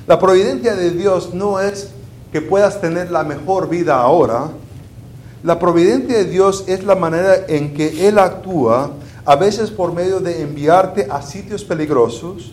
la 0.05 0.19
providencia 0.19 0.75
de 0.75 0.91
Dios 0.91 1.33
no 1.33 1.59
es 1.59 1.89
que 2.31 2.41
puedas 2.41 2.79
tener 2.79 3.09
la 3.09 3.23
mejor 3.23 3.67
vida 3.67 3.99
ahora. 3.99 4.51
La 5.41 5.57
providencia 5.57 6.15
de 6.15 6.25
Dios 6.25 6.63
es 6.67 6.83
la 6.83 6.93
manera 6.93 7.37
en 7.47 7.73
que 7.73 8.07
Él 8.07 8.19
actúa, 8.19 8.91
a 9.25 9.35
veces 9.35 9.71
por 9.71 9.93
medio 9.95 10.19
de 10.19 10.43
enviarte 10.43 11.07
a 11.09 11.23
sitios 11.23 11.63
peligrosos, 11.63 12.51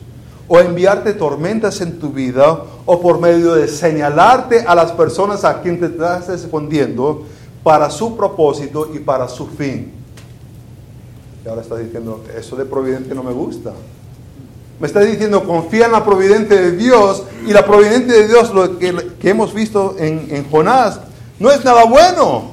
o 0.49 0.59
enviarte 0.59 1.12
tormentas 1.12 1.83
en 1.83 1.99
tu 1.99 2.09
vida, 2.09 2.62
o 2.87 3.03
por 3.03 3.21
medio 3.21 3.53
de 3.53 3.68
señalarte 3.68 4.61
a 4.61 4.75
las 4.75 4.92
personas 4.92 5.45
a 5.45 5.61
quien 5.61 5.79
te 5.79 5.85
estás 5.85 6.31
escondiendo 6.31 7.27
para 7.62 7.90
su 7.90 8.16
propósito 8.16 8.92
y 8.95 8.99
para 9.01 9.29
su 9.29 9.47
fin. 9.47 9.92
Y 11.45 11.49
ahora 11.51 11.61
estás 11.61 11.81
diciendo, 11.81 12.25
eso 12.35 12.57
de 12.57 12.64
providencia 12.64 13.14
no 13.14 13.23
me 13.23 13.33
gusta. 13.33 13.75
Me 14.83 14.88
está 14.88 14.99
diciendo, 14.99 15.45
confía 15.45 15.87
en 15.87 15.92
la 15.92 16.05
providencia 16.05 16.61
de 16.61 16.73
Dios. 16.73 17.23
Y 17.47 17.53
la 17.53 17.64
providencia 17.64 18.14
de 18.14 18.27
Dios, 18.27 18.53
lo 18.53 18.81
que, 18.81 19.07
hemos 19.23 19.55
visto 19.55 19.95
en, 19.97 20.45
Jonás, 20.51 20.99
no 21.38 21.53
es 21.53 21.64
nada 21.64 21.85
bueno. 21.85 22.51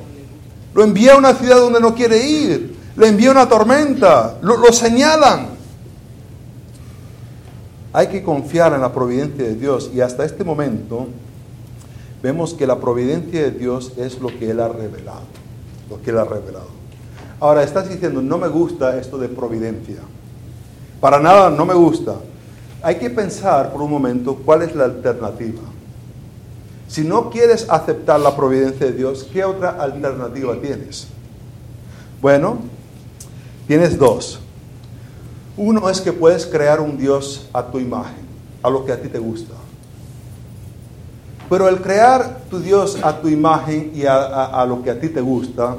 Lo 0.75 0.83
envía 0.83 1.13
a 1.13 1.17
una 1.17 1.33
ciudad 1.33 1.57
donde 1.57 1.79
no 1.79 1.95
quiere 1.95 2.23
ir. 2.23 2.77
Le 2.95 3.07
envía 3.07 3.31
una 3.31 3.49
tormenta. 3.49 4.37
lo 4.43 4.71
señalan. 4.71 5.47
Hay 7.93 8.09
que 8.09 8.21
confiar 8.21 8.73
en 8.73 8.81
la 8.81 8.93
providencia 8.93 9.45
de 9.45 9.55
Dios 9.55 9.89
y 9.91 10.01
hasta 10.01 10.23
este 10.23 10.43
momento 10.43 11.07
vemos 12.21 12.53
que 12.53 12.67
la 12.67 12.79
providencia 12.79 13.41
de 13.41 13.49
Dios 13.49 13.93
es 13.97 14.19
lo 14.19 14.27
que 14.27 14.51
Él 14.51 14.59
ha 14.59 14.67
revelado, 14.67 15.23
lo 15.89 15.99
que 16.03 16.11
Él 16.11 16.19
ha 16.19 16.25
revelado. 16.25 16.67
Ahora 17.39 17.63
estás 17.63 17.89
diciendo, 17.89 18.21
no 18.21 18.37
me 18.37 18.49
gusta 18.49 18.99
esto 18.99 19.17
de 19.17 19.29
providencia. 19.29 19.97
Para 20.99 21.19
nada 21.19 21.49
no 21.49 21.65
me 21.65 21.73
gusta. 21.73 22.15
Hay 22.81 22.95
que 22.95 23.09
pensar 23.09 23.71
por 23.71 23.81
un 23.81 23.91
momento 23.91 24.35
cuál 24.45 24.61
es 24.61 24.75
la 24.75 24.85
alternativa. 24.85 25.61
Si 26.87 27.03
no 27.03 27.29
quieres 27.29 27.67
aceptar 27.69 28.19
la 28.19 28.35
providencia 28.35 28.87
de 28.87 28.93
Dios, 28.93 29.27
¿qué 29.31 29.43
otra 29.43 29.71
alternativa 29.71 30.55
tienes? 30.59 31.07
Bueno, 32.21 32.57
tienes 33.67 33.97
dos. 33.97 34.39
Uno 35.55 35.89
es 35.89 36.01
que 36.01 36.13
puedes 36.13 36.45
crear 36.45 36.79
un 36.79 36.97
Dios 36.97 37.47
a 37.53 37.63
tu 37.63 37.79
imagen, 37.79 38.25
a 38.63 38.69
lo 38.69 38.85
que 38.85 38.91
a 38.91 39.01
ti 39.01 39.09
te 39.09 39.19
gusta. 39.19 39.53
Pero 41.49 41.67
el 41.67 41.81
crear 41.81 42.41
tu 42.49 42.59
Dios 42.59 42.97
a 43.01 43.19
tu 43.19 43.27
imagen 43.27 43.91
y 43.93 44.05
a, 44.05 44.65
lo 44.67 44.81
que 44.83 44.91
a 44.91 44.99
ti 44.99 45.09
te 45.09 45.19
gusta, 45.19 45.77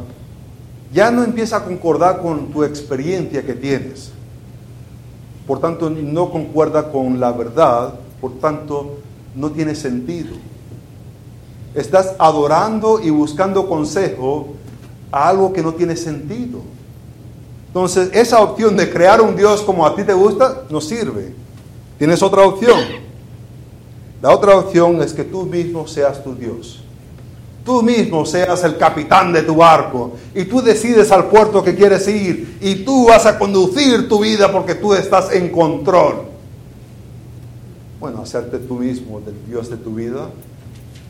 ya 0.93 1.11
no 1.11 1.23
empieza 1.23 1.59
a 1.59 1.65
concordar 1.65 2.21
con 2.21 2.51
tu 2.51 2.65
experiencia 2.65 3.45
que 3.45 3.55
tienes. 3.55 4.13
Por 5.51 5.59
tanto, 5.59 5.91
no 5.91 6.31
concuerda 6.31 6.93
con 6.93 7.19
la 7.19 7.33
verdad, 7.33 7.95
por 8.21 8.39
tanto, 8.39 8.99
no 9.35 9.51
tiene 9.51 9.75
sentido. 9.75 10.37
Estás 11.75 12.15
adorando 12.21 13.01
y 13.03 13.11
buscando 13.11 13.69
consejo 13.69 14.51
a 15.11 15.29
algo 15.29 15.53
que 15.53 15.61
no 15.61 15.75
tiene 15.75 15.97
sentido. 15.97 16.61
Entonces, 17.67 18.11
esa 18.13 18.41
opción 18.41 18.77
de 18.77 18.93
crear 18.93 19.21
un 19.21 19.35
Dios 19.35 19.63
como 19.63 19.85
a 19.85 19.97
ti 19.97 20.05
te 20.05 20.13
gusta 20.13 20.67
no 20.71 20.81
sirve. 20.81 21.35
Tienes 21.99 22.23
otra 22.23 22.43
opción. 22.47 22.79
La 24.23 24.31
otra 24.33 24.57
opción 24.57 25.03
es 25.03 25.13
que 25.13 25.25
tú 25.25 25.47
mismo 25.47 25.89
seas 25.89 26.23
tu 26.23 26.37
Dios. 26.37 26.81
Tú 27.65 27.83
mismo 27.83 28.25
seas 28.25 28.65
el 28.65 28.77
capitán 28.79 29.33
de 29.33 29.43
tu 29.43 29.57
barco 29.57 30.13
y 30.35 30.45
tú 30.45 30.63
decides 30.63 31.13
al 31.13 31.27
puerto 31.27 31.63
que 31.63 31.75
quieres 31.75 32.09
ir 32.09 32.59
y 32.61 32.77
tú 32.77 33.09
vas 33.09 33.27
a 33.27 33.39
conducir 33.39 34.09
tu 34.09 34.21
vida 34.21 34.51
porque 34.51 34.75
tú 34.75 34.95
estás 34.95 35.33
en 35.33 35.51
control. 35.51 36.23
Bueno, 38.01 38.23
hacerte 38.23 38.59
tú 38.59 38.77
mismo 38.77 39.21
del 39.21 39.35
Dios 39.47 39.69
de 39.69 39.77
tu 39.77 39.95
vida 39.95 40.31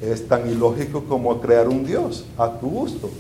es 0.01 0.27
tan 0.27 0.51
ilógico 0.51 1.05
como 1.05 1.41
crear 1.41 1.69
un 1.69 1.85
Dios 1.85 2.25
a 2.37 2.51
tu 2.51 2.69
gusto. 2.69 3.11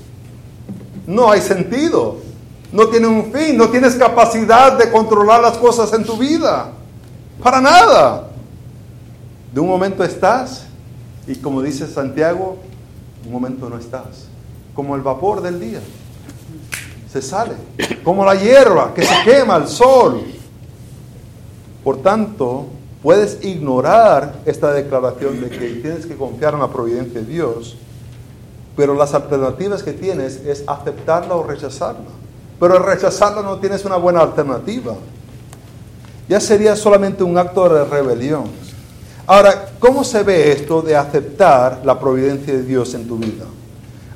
No 1.07 1.31
hay 1.31 1.41
sentido 1.41 2.31
no 2.73 2.89
tiene 2.89 3.07
un 3.07 3.33
fin, 3.33 3.57
no 3.57 3.69
tienes 3.69 3.95
capacidad 3.97 4.79
de 4.79 4.91
controlar 4.91 5.41
las 5.41 5.57
cosas 5.59 5.93
en 5.93 6.05
tu 6.05 6.17
vida. 6.17 6.71
Para 7.43 7.61
nada. 7.61 8.29
De 9.53 9.61
un 9.61 9.67
momento 9.67 10.05
estás 10.05 10.67
y 11.27 11.35
como 11.35 11.61
dice 11.63 11.89
Santiago, 11.89 12.59
un 13.25 13.33
momento 13.33 13.69
no 13.69 13.79
estás. 13.79 14.27
Como 14.75 14.97
el 14.97 15.03
vapor 15.03 15.43
del 15.43 15.61
día. 15.61 15.81
Se 17.13 17.21
sale. 17.21 17.55
Como 18.05 18.25
la 18.25 18.35
hierba 18.35 18.95
que 18.95 19.03
se 19.03 19.15
quema 19.25 19.57
al 19.57 19.69
sol. 19.69 20.23
Por 21.83 22.03
tanto, 22.03 22.67
puedes 23.03 23.43
ignorar 23.45 24.41
esta 24.45 24.73
declaración 24.73 25.41
de 25.41 25.49
que 25.49 25.69
tienes 25.75 26.07
que 26.07 26.17
confiar 26.17 26.55
en 26.55 26.61
la 26.61 26.69
providencia 26.69 27.21
de 27.21 27.27
Dios, 27.27 27.77
pero 28.77 28.95
las 28.95 29.15
alternativas 29.15 29.83
que 29.83 29.93
tienes 29.93 30.37
es 30.45 30.65
aceptarla 30.67 31.35
o 31.35 31.43
rechazarla. 31.43 32.11
Pero 32.59 32.79
rechazarla 32.79 33.43
no 33.43 33.59
tienes 33.59 33.85
una 33.85 33.97
buena 33.97 34.21
alternativa. 34.21 34.95
Ya 36.29 36.41
sería 36.41 36.77
solamente 36.77 37.25
un 37.25 37.37
acto 37.39 37.69
de 37.69 37.85
rebelión. 37.85 38.45
Ahora, 39.31 39.69
¿cómo 39.79 40.03
se 40.03 40.25
ve 40.25 40.51
esto 40.51 40.83
de 40.83 40.97
aceptar 40.97 41.83
la 41.85 42.01
providencia 42.01 42.53
de 42.53 42.65
Dios 42.65 42.95
en 42.95 43.07
tu 43.07 43.17
vida? 43.17 43.45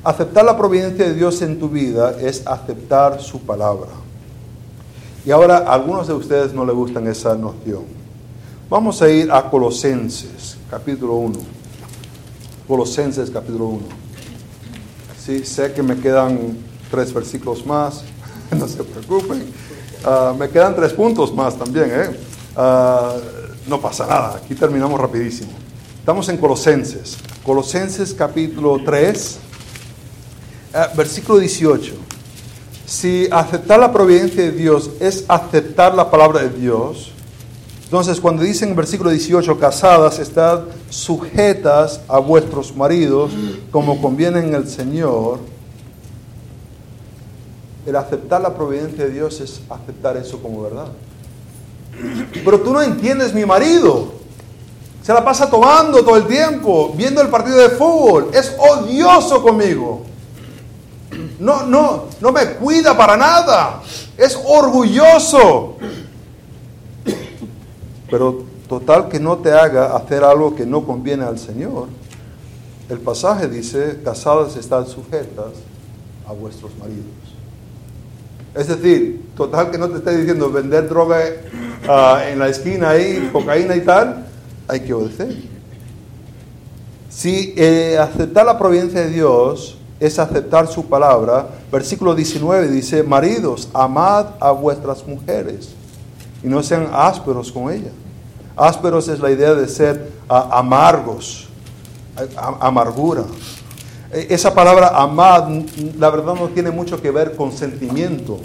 Aceptar 0.03 0.43
la 0.43 0.57
providencia 0.57 1.05
de 1.05 1.13
Dios 1.13 1.41
en 1.41 1.57
tu 1.57 1.69
vida 1.69 2.17
es 2.19 2.45
aceptar 2.45 3.21
su 3.21 3.39
palabra. 3.39 3.91
Y 5.25 5.31
ahora 5.31 5.59
algunos 5.59 6.07
de 6.07 6.13
ustedes 6.15 6.53
no 6.53 6.65
les 6.65 6.75
gustan 6.75 7.07
esa 7.07 7.33
noción. 7.33 7.83
Vamos 8.69 9.01
a 9.01 9.09
ir 9.09 9.31
a 9.31 9.49
Colosenses, 9.49 10.57
capítulo 10.69 11.13
1. 11.13 11.39
Colosenses, 12.67 13.29
capítulo 13.29 13.67
1. 13.67 13.83
Sí, 15.17 15.45
sé 15.45 15.71
que 15.71 15.81
me 15.81 15.97
quedan 15.97 16.57
tres 16.91 17.13
versículos 17.13 17.65
más, 17.65 18.03
no 18.51 18.67
se 18.67 18.83
preocupen. 18.83 19.45
Ah, 20.03 20.33
me 20.37 20.49
quedan 20.49 20.75
tres 20.75 20.91
puntos 20.91 21.33
más 21.33 21.55
también, 21.55 21.89
¿eh? 21.89 22.09
Ah, 22.57 23.15
no 23.67 23.81
pasa 23.81 24.05
nada, 24.05 24.37
aquí 24.37 24.55
terminamos 24.55 24.99
rapidísimo. 24.99 25.51
Estamos 25.99 26.29
en 26.29 26.37
Colosenses. 26.37 27.17
Colosenses 27.43 28.13
capítulo 28.13 28.79
3, 28.83 29.39
eh, 30.73 30.79
versículo 30.95 31.39
18. 31.39 31.93
Si 32.85 33.27
aceptar 33.31 33.79
la 33.79 33.91
providencia 33.91 34.43
de 34.43 34.51
Dios 34.51 34.91
es 34.99 35.25
aceptar 35.27 35.95
la 35.95 36.11
palabra 36.11 36.43
de 36.43 36.49
Dios, 36.49 37.11
entonces 37.85 38.19
cuando 38.19 38.43
dicen 38.43 38.69
en 38.69 38.75
versículo 38.75 39.09
18, 39.09 39.59
casadas, 39.59 40.19
estad 40.19 40.65
sujetas 40.89 42.01
a 42.07 42.19
vuestros 42.19 42.75
maridos 42.75 43.31
como 43.71 44.01
conviene 44.01 44.39
en 44.39 44.53
el 44.53 44.67
Señor, 44.67 45.39
el 47.85 47.95
aceptar 47.95 48.41
la 48.41 48.55
providencia 48.55 49.05
de 49.05 49.11
Dios 49.11 49.39
es 49.41 49.61
aceptar 49.69 50.17
eso 50.17 50.39
como 50.41 50.61
verdad. 50.61 50.87
Pero 52.43 52.61
tú 52.61 52.73
no 52.73 52.81
entiendes 52.81 53.33
mi 53.33 53.45
marido. 53.45 54.13
Se 55.01 55.13
la 55.13 55.23
pasa 55.23 55.49
tomando 55.49 56.03
todo 56.03 56.17
el 56.17 56.25
tiempo, 56.25 56.93
viendo 56.95 57.21
el 57.21 57.29
partido 57.29 57.57
de 57.57 57.69
fútbol. 57.69 58.29
Es 58.33 58.55
odioso 58.57 59.41
conmigo 59.41 60.03
no, 61.39 61.63
no, 61.63 62.05
no 62.21 62.31
me 62.31 62.53
cuida 62.55 62.95
para 62.95 63.17
nada. 63.17 63.81
Es 64.17 64.39
orgulloso. 64.45 65.75
Pero 68.09 68.43
total 68.67 69.09
que 69.09 69.19
no 69.19 69.37
te 69.37 69.51
haga 69.51 69.95
hacer 69.95 70.23
algo 70.23 70.55
que 70.55 70.65
no 70.65 70.85
conviene 70.85 71.25
al 71.25 71.39
Señor. 71.39 71.87
El 72.89 72.99
pasaje 72.99 73.47
dice, 73.47 73.99
casadas 74.03 74.55
están 74.55 74.87
sujetas 74.87 75.53
a 76.27 76.33
vuestros 76.33 76.71
maridos. 76.77 77.05
Es 78.55 78.67
decir, 78.67 79.31
total 79.35 79.69
que 79.69 79.77
no 79.77 79.89
te 79.89 79.97
esté 79.97 80.17
diciendo 80.17 80.49
vender 80.49 80.87
droga 80.87 81.19
ah, 81.87 82.23
en 82.29 82.39
la 82.39 82.47
esquina 82.47 82.91
ahí, 82.91 83.29
cocaína 83.31 83.75
y 83.75 83.81
tal, 83.81 84.25
hay 84.67 84.79
que 84.79 84.93
obedecer. 84.93 85.35
Si 87.09 87.53
eh, 87.57 87.97
aceptar 87.97 88.45
la 88.45 88.57
providencia 88.57 89.01
de 89.01 89.09
Dios 89.09 89.77
es 89.99 90.19
aceptar 90.19 90.67
su 90.67 90.85
palabra. 90.85 91.47
Versículo 91.71 92.15
19 92.15 92.67
dice, 92.69 93.03
maridos, 93.03 93.69
amad 93.73 94.27
a 94.39 94.51
vuestras 94.51 95.05
mujeres 95.05 95.69
y 96.43 96.47
no 96.47 96.61
sean 96.63 96.89
ásperos 96.93 97.51
con 97.51 97.71
ellas. 97.71 97.93
Ásperos 98.55 99.07
es 99.07 99.19
la 99.19 99.31
idea 99.31 99.53
de 99.53 99.67
ser 99.67 100.11
amargos, 100.29 101.47
amargura. 102.59 103.23
E, 104.15 104.33
esa 104.33 104.55
palabra 104.55 104.93
amad, 104.95 105.49
la 105.99 106.09
verdad 106.09 106.35
no 106.35 106.47
tiene 106.47 106.71
mucho 106.71 107.01
que 107.01 107.11
ver 107.11 107.35
con 107.35 107.51
sentimiento. 107.51 108.39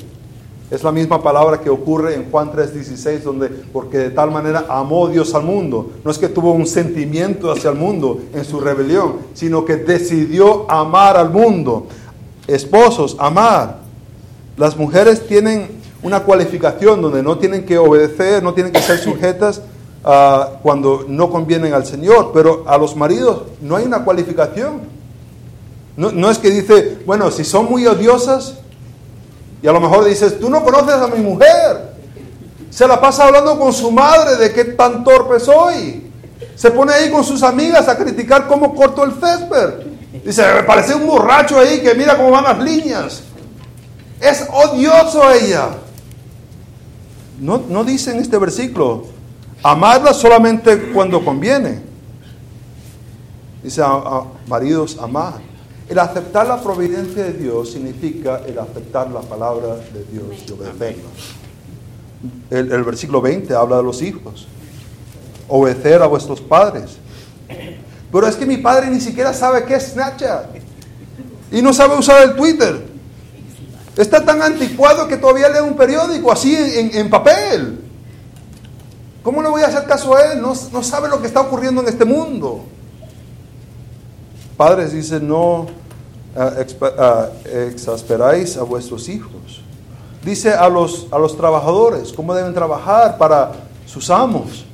Es 0.68 0.82
la 0.82 0.90
misma 0.90 1.22
palabra 1.22 1.60
que 1.60 1.70
ocurre 1.70 2.14
en 2.14 2.28
Juan 2.28 2.50
3:16, 2.50 3.22
donde 3.22 3.48
porque 3.48 3.98
de 3.98 4.10
tal 4.10 4.32
manera 4.32 4.66
amó 4.68 5.08
Dios 5.08 5.32
al 5.34 5.44
mundo. 5.44 5.92
No 6.04 6.10
es 6.10 6.18
que 6.18 6.28
tuvo 6.28 6.52
un 6.52 6.66
sentimiento 6.66 7.52
hacia 7.52 7.70
el 7.70 7.76
mundo 7.76 8.20
en 8.34 8.44
su 8.44 8.60
rebelión, 8.60 9.18
sino 9.32 9.64
que 9.64 9.76
decidió 9.76 10.68
amar 10.68 11.16
al 11.16 11.30
mundo. 11.30 11.86
Esposos, 12.48 13.16
amar. 13.20 13.78
Las 14.56 14.76
mujeres 14.76 15.24
tienen 15.26 15.68
una 16.02 16.20
cualificación 16.24 17.00
donde 17.00 17.22
no 17.22 17.38
tienen 17.38 17.64
que 17.64 17.78
obedecer, 17.78 18.42
no 18.42 18.54
tienen 18.54 18.72
que 18.72 18.82
ser 18.82 18.98
sujetas 18.98 19.62
uh, 20.04 20.56
cuando 20.62 21.04
no 21.06 21.30
convienen 21.30 21.74
al 21.74 21.86
Señor, 21.86 22.30
pero 22.34 22.64
a 22.66 22.76
los 22.76 22.96
maridos 22.96 23.42
no 23.60 23.76
hay 23.76 23.84
una 23.84 24.04
cualificación. 24.04 24.99
No, 26.00 26.30
es 26.30 26.38
que 26.38 26.50
dice, 26.50 27.02
bueno, 27.04 27.30
si 27.30 27.44
son 27.44 27.66
muy 27.66 27.86
odiosas, 27.86 28.54
y 29.60 29.68
a 29.68 29.72
lo 29.72 29.82
mejor 29.82 30.06
dices, 30.06 30.40
tú 30.40 30.48
no 30.48 30.64
conoces 30.64 30.94
a 30.94 31.08
mi 31.08 31.20
mujer. 31.20 31.92
Se 32.70 32.88
la 32.88 32.98
pasa 32.98 33.26
hablando 33.26 33.58
con 33.58 33.70
su 33.70 33.92
madre 33.92 34.36
de 34.36 34.50
qué 34.50 34.64
tan 34.64 35.04
torpe 35.04 35.38
soy. 35.38 36.10
Se 36.54 36.70
pone 36.70 36.94
ahí 36.94 37.10
con 37.10 37.22
sus 37.22 37.42
amigas 37.42 37.86
a 37.86 37.98
criticar 37.98 38.48
cómo 38.48 38.74
corto 38.74 39.04
el 39.04 39.12
césped. 39.12 39.88
Dice, 40.24 40.42
me 40.54 40.62
parece 40.62 40.94
un 40.94 41.06
borracho 41.06 41.58
ahí 41.58 41.82
que 41.82 41.94
mira 41.94 42.16
cómo 42.16 42.30
van 42.30 42.44
las 42.44 42.58
líneas. 42.60 43.22
Es 44.20 44.46
odioso 44.50 45.30
ella. 45.30 45.68
No, 47.38 47.62
no 47.68 47.84
dice 47.84 48.12
en 48.12 48.20
este 48.20 48.38
versículo, 48.38 49.04
amarla 49.62 50.14
solamente 50.14 50.92
cuando 50.94 51.22
conviene. 51.22 51.82
Dice, 53.62 53.82
maridos, 54.46 54.96
amad. 54.98 55.49
El 55.90 55.98
aceptar 55.98 56.46
la 56.46 56.62
providencia 56.62 57.24
de 57.24 57.32
Dios 57.32 57.72
significa 57.72 58.42
el 58.46 58.56
aceptar 58.60 59.10
la 59.10 59.22
palabra 59.22 59.74
de 59.92 60.04
Dios 60.04 60.44
y 60.46 60.52
obedecerla. 60.52 61.08
El, 62.48 62.70
el, 62.70 62.84
versículo 62.84 63.20
20 63.20 63.52
habla 63.56 63.78
de 63.78 63.82
los 63.82 64.00
hijos. 64.00 64.46
Obedecer 65.48 66.00
a 66.00 66.06
vuestros 66.06 66.40
padres. 66.40 66.92
Pero 68.12 68.24
es 68.28 68.36
que 68.36 68.46
mi 68.46 68.58
padre 68.58 68.86
ni 68.88 69.00
siquiera 69.00 69.32
sabe 69.32 69.64
qué 69.64 69.74
es 69.74 69.88
Snapchat. 69.88 70.54
Y 71.50 71.60
no 71.60 71.72
sabe 71.72 71.98
usar 71.98 72.22
el 72.22 72.36
Twitter. 72.36 72.86
Está 73.96 74.24
tan 74.24 74.40
anticuado 74.42 75.08
que 75.08 75.16
todavía 75.16 75.48
lee 75.48 75.58
un 75.58 75.74
periódico 75.74 76.30
así 76.30 76.54
en, 76.54 76.96
en 76.96 77.10
papel. 77.10 77.80
¿Cómo 79.24 79.42
le 79.42 79.48
voy 79.48 79.62
a 79.62 79.66
hacer 79.66 79.86
caso 79.86 80.14
a 80.14 80.34
él? 80.34 80.40
No, 80.40 80.54
no 80.72 80.84
sabe 80.84 81.08
lo 81.08 81.20
que 81.20 81.26
está 81.26 81.40
ocurriendo 81.40 81.82
en 81.82 81.88
este 81.88 82.04
mundo. 82.04 82.64
Padres 84.56 84.92
dicen, 84.92 85.26
no 85.26 85.79
exasperáis 87.44 88.56
a 88.56 88.62
vuestros 88.62 89.08
hijos. 89.08 89.62
Dice 90.24 90.52
a 90.52 90.68
los, 90.68 91.06
a 91.10 91.18
los 91.18 91.36
trabajadores 91.36 92.12
cómo 92.12 92.34
deben 92.34 92.52
trabajar 92.52 93.16
para 93.16 93.52
sus 93.86 94.10
amos, 94.10 94.64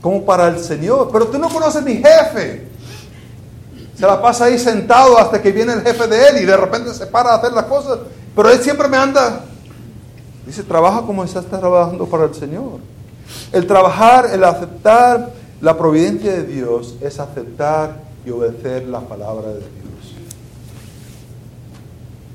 como 0.00 0.24
para 0.24 0.48
el 0.48 0.58
Señor. 0.58 1.08
Pero 1.12 1.26
tú 1.26 1.38
no 1.38 1.48
conoces 1.48 1.82
mi 1.82 1.94
jefe. 1.94 2.68
Se 3.96 4.06
la 4.06 4.20
pasa 4.20 4.46
ahí 4.46 4.58
sentado 4.58 5.18
hasta 5.18 5.40
que 5.40 5.52
viene 5.52 5.72
el 5.72 5.82
jefe 5.82 6.06
de 6.06 6.28
él 6.28 6.42
y 6.42 6.44
de 6.44 6.56
repente 6.56 6.92
se 6.92 7.06
para 7.06 7.30
a 7.30 7.36
hacer 7.36 7.52
las 7.52 7.64
cosas. 7.64 7.98
Pero 8.34 8.50
él 8.50 8.60
siempre 8.60 8.88
me 8.88 8.96
anda. 8.96 9.44
Dice, 10.44 10.62
trabaja 10.62 11.02
como 11.02 11.24
estás 11.24 11.46
trabajando 11.46 12.06
para 12.06 12.24
el 12.24 12.34
Señor. 12.34 12.80
El 13.52 13.66
trabajar, 13.66 14.28
el 14.32 14.44
aceptar 14.44 15.30
la 15.60 15.78
providencia 15.78 16.32
de 16.32 16.44
Dios 16.44 16.96
es 17.00 17.18
aceptar 17.18 18.02
y 18.26 18.30
obedecer 18.30 18.86
la 18.86 19.00
palabra 19.00 19.48
de 19.48 19.60
Dios. 19.60 20.14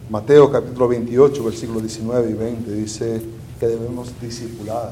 Mateo 0.10 0.52
capítulo 0.52 0.88
28, 0.88 1.44
versículos 1.44 1.84
19 1.84 2.32
y 2.32 2.34
20 2.34 2.72
dice 2.72 3.22
que 3.60 3.68
debemos 3.68 4.12
discipular, 4.20 4.92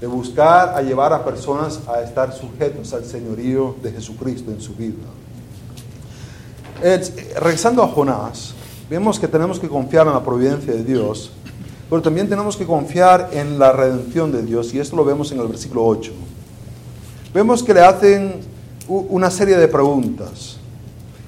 de 0.00 0.06
buscar 0.06 0.68
a 0.76 0.80
llevar 0.80 1.12
a 1.12 1.24
personas 1.24 1.80
a 1.88 2.02
estar 2.02 2.32
sujetos 2.32 2.92
al 2.92 3.04
señorío 3.04 3.74
de 3.82 3.90
Jesucristo 3.90 4.52
en 4.52 4.60
su 4.60 4.76
vida. 4.76 4.94
regresando 7.40 7.82
a 7.82 7.88
Jonás, 7.88 8.54
vemos 8.88 9.18
que 9.18 9.26
tenemos 9.26 9.58
que 9.58 9.68
confiar 9.68 10.06
en 10.06 10.12
la 10.12 10.22
providencia 10.22 10.72
de 10.72 10.84
Dios, 10.84 11.32
pero 11.90 12.00
también 12.00 12.28
tenemos 12.28 12.56
que 12.56 12.64
confiar 12.64 13.30
en 13.32 13.58
la 13.58 13.72
redención 13.72 14.30
de 14.30 14.42
Dios, 14.42 14.72
y 14.72 14.78
esto 14.78 14.94
lo 14.94 15.04
vemos 15.04 15.32
en 15.32 15.40
el 15.40 15.48
versículo 15.48 15.84
8. 15.84 16.12
Vemos 17.34 17.64
que 17.64 17.74
le 17.74 17.80
hacen 17.80 18.36
una 18.86 19.32
serie 19.32 19.56
de 19.56 19.66
preguntas. 19.66 20.61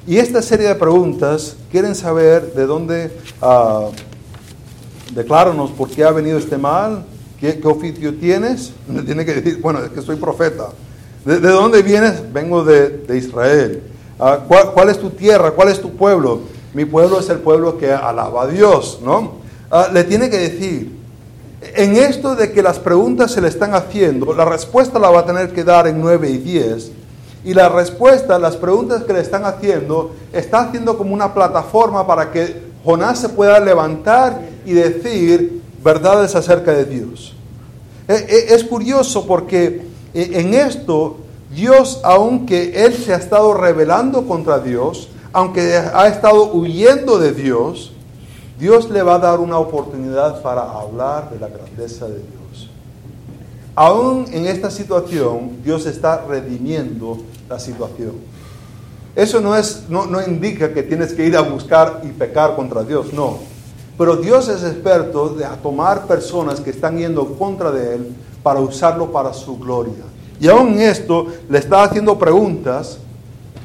Y 0.06 0.18
esta 0.18 0.42
serie 0.42 0.68
de 0.68 0.74
preguntas 0.74 1.56
quieren 1.70 1.94
saber 1.94 2.52
de 2.52 2.66
dónde, 2.66 3.10
uh, 3.40 3.90
por 5.78 5.88
qué 5.88 6.04
ha 6.04 6.10
venido 6.10 6.36
este 6.36 6.58
mal, 6.58 7.06
qué, 7.40 7.58
oficio 7.64 8.14
tienes. 8.14 8.74
Tiene 9.06 9.24
que 9.24 9.34
decir, 9.36 9.62
bueno, 9.62 9.82
es 9.82 9.90
que 9.90 10.02
soy 10.02 10.16
profeta. 10.16 10.68
¿De, 11.24 11.40
dónde 11.40 11.82
vienes? 11.82 12.22
Vengo 12.34 12.62
de, 12.64 13.16
Israel. 13.16 13.82
Ah, 14.20 14.40
¿cuál, 14.46 14.90
es 14.90 14.98
tu 14.98 15.08
tierra? 15.08 15.52
¿Cuál 15.52 15.70
es 15.70 15.80
tu 15.80 15.96
pueblo? 15.96 16.40
Mi 16.74 16.84
pueblo 16.84 17.18
es 17.20 17.30
el 17.30 17.38
pueblo 17.38 17.78
que 17.78 17.90
alaba 17.90 18.42
a 18.42 18.46
Dios, 18.46 19.00
¿no? 19.02 19.36
Ah, 19.70 19.88
le 19.90 20.04
tiene 20.04 20.28
que 20.28 20.36
decir, 20.38 20.98
en 21.74 21.96
esto 21.96 22.36
de 22.36 22.52
que 22.52 22.62
las 22.62 22.78
preguntas 22.78 23.32
se 23.32 23.40
le 23.40 23.48
están 23.48 23.74
haciendo, 23.74 24.34
la 24.34 24.44
respuesta 24.44 24.98
la 24.98 25.08
va 25.08 25.20
a 25.20 25.26
tener 25.26 25.54
que 25.54 25.64
dar 25.64 25.86
en 25.86 25.98
9 25.98 26.28
y 26.28 26.36
10 26.36 26.92
y 27.44 27.52
la 27.52 27.68
respuesta, 27.68 28.38
las 28.38 28.56
preguntas 28.56 29.04
que 29.04 29.12
le 29.12 29.20
están 29.20 29.44
haciendo, 29.44 30.12
está 30.32 30.60
haciendo 30.60 30.96
como 30.96 31.12
una 31.12 31.34
plataforma 31.34 32.06
para 32.06 32.32
que 32.32 32.62
Jonás 32.84 33.18
se 33.18 33.28
pueda 33.28 33.60
levantar 33.60 34.40
y 34.64 34.72
decir 34.72 35.62
verdades 35.82 36.34
acerca 36.34 36.72
de 36.72 36.86
Dios. 36.86 37.34
E, 38.08 38.14
e, 38.14 38.54
es 38.54 38.64
curioso 38.64 39.26
porque 39.26 39.86
e, 40.14 40.40
en 40.40 40.54
esto, 40.54 41.18
Dios, 41.54 42.00
aunque 42.02 42.84
Él 42.84 42.94
se 42.94 43.12
ha 43.12 43.16
estado 43.16 43.52
rebelando 43.52 44.26
contra 44.26 44.58
Dios, 44.58 45.08
aunque 45.32 45.76
ha 45.76 46.06
estado 46.08 46.52
huyendo 46.52 47.18
de 47.18 47.32
Dios, 47.32 47.92
Dios 48.58 48.88
le 48.88 49.02
va 49.02 49.16
a 49.16 49.18
dar 49.18 49.40
una 49.40 49.58
oportunidad 49.58 50.40
para 50.42 50.62
hablar 50.62 51.30
de 51.30 51.40
la 51.40 51.48
grandeza 51.48 52.06
de 52.06 52.14
Dios. 52.14 52.43
Aún 53.76 54.26
en 54.30 54.46
esta 54.46 54.70
situación, 54.70 55.62
Dios 55.64 55.86
está 55.86 56.24
redimiendo 56.24 57.18
la 57.48 57.58
situación. 57.58 58.12
Eso 59.16 59.40
no, 59.40 59.56
es, 59.56 59.84
no, 59.88 60.06
no 60.06 60.22
indica 60.22 60.72
que 60.72 60.82
tienes 60.82 61.12
que 61.12 61.26
ir 61.26 61.36
a 61.36 61.40
buscar 61.40 62.02
y 62.04 62.08
pecar 62.08 62.54
contra 62.54 62.84
Dios, 62.84 63.12
no. 63.12 63.38
Pero 63.98 64.16
Dios 64.16 64.48
es 64.48 64.62
experto 64.64 65.30
de 65.30 65.44
tomar 65.62 66.06
personas 66.06 66.60
que 66.60 66.70
están 66.70 66.98
yendo 66.98 67.36
contra 67.36 67.70
de 67.70 67.94
Él 67.94 68.14
para 68.42 68.60
usarlo 68.60 69.10
para 69.12 69.32
su 69.32 69.58
gloria. 69.58 70.04
Y 70.40 70.48
aún 70.48 70.74
en 70.74 70.80
esto 70.80 71.26
le 71.48 71.58
está 71.58 71.84
haciendo 71.84 72.18
preguntas 72.18 72.98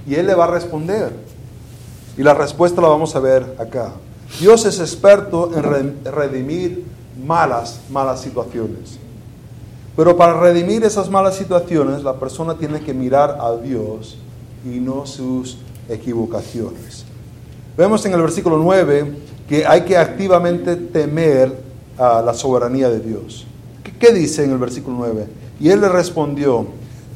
y 0.07 0.15
Él 0.15 0.27
le 0.27 0.35
va 0.35 0.45
a 0.45 0.51
responder. 0.51 1.13
Y 2.17 2.23
la 2.23 2.33
respuesta 2.33 2.81
la 2.81 2.89
vamos 2.89 3.15
a 3.15 3.19
ver 3.19 3.55
acá. 3.59 3.91
Dios 4.39 4.65
es 4.65 4.79
experto 4.79 5.51
en 5.55 6.03
redimir 6.05 6.85
malas, 7.25 7.79
malas 7.89 8.21
situaciones. 8.21 8.99
Pero 9.99 10.15
para 10.15 10.39
redimir 10.39 10.85
esas 10.85 11.09
malas 11.09 11.35
situaciones, 11.35 12.03
la 12.03 12.13
persona 12.13 12.53
tiene 12.53 12.79
que 12.79 12.93
mirar 12.93 13.37
a 13.41 13.57
Dios 13.57 14.15
y 14.63 14.79
no 14.79 15.05
sus 15.05 15.57
equivocaciones. 15.89 17.03
Vemos 17.77 18.05
en 18.05 18.13
el 18.13 18.21
versículo 18.21 18.57
9 18.59 19.13
que 19.49 19.65
hay 19.65 19.81
que 19.81 19.97
activamente 19.97 20.77
temer 20.77 21.53
a 21.97 22.21
la 22.21 22.33
soberanía 22.33 22.89
de 22.89 23.01
Dios. 23.01 23.45
¿Qué, 23.99 24.13
dice 24.13 24.45
en 24.45 24.51
el 24.51 24.57
versículo 24.57 24.95
9? 24.99 25.27
Y 25.59 25.67
él 25.67 25.81
le 25.81 25.89
respondió, 25.89 26.65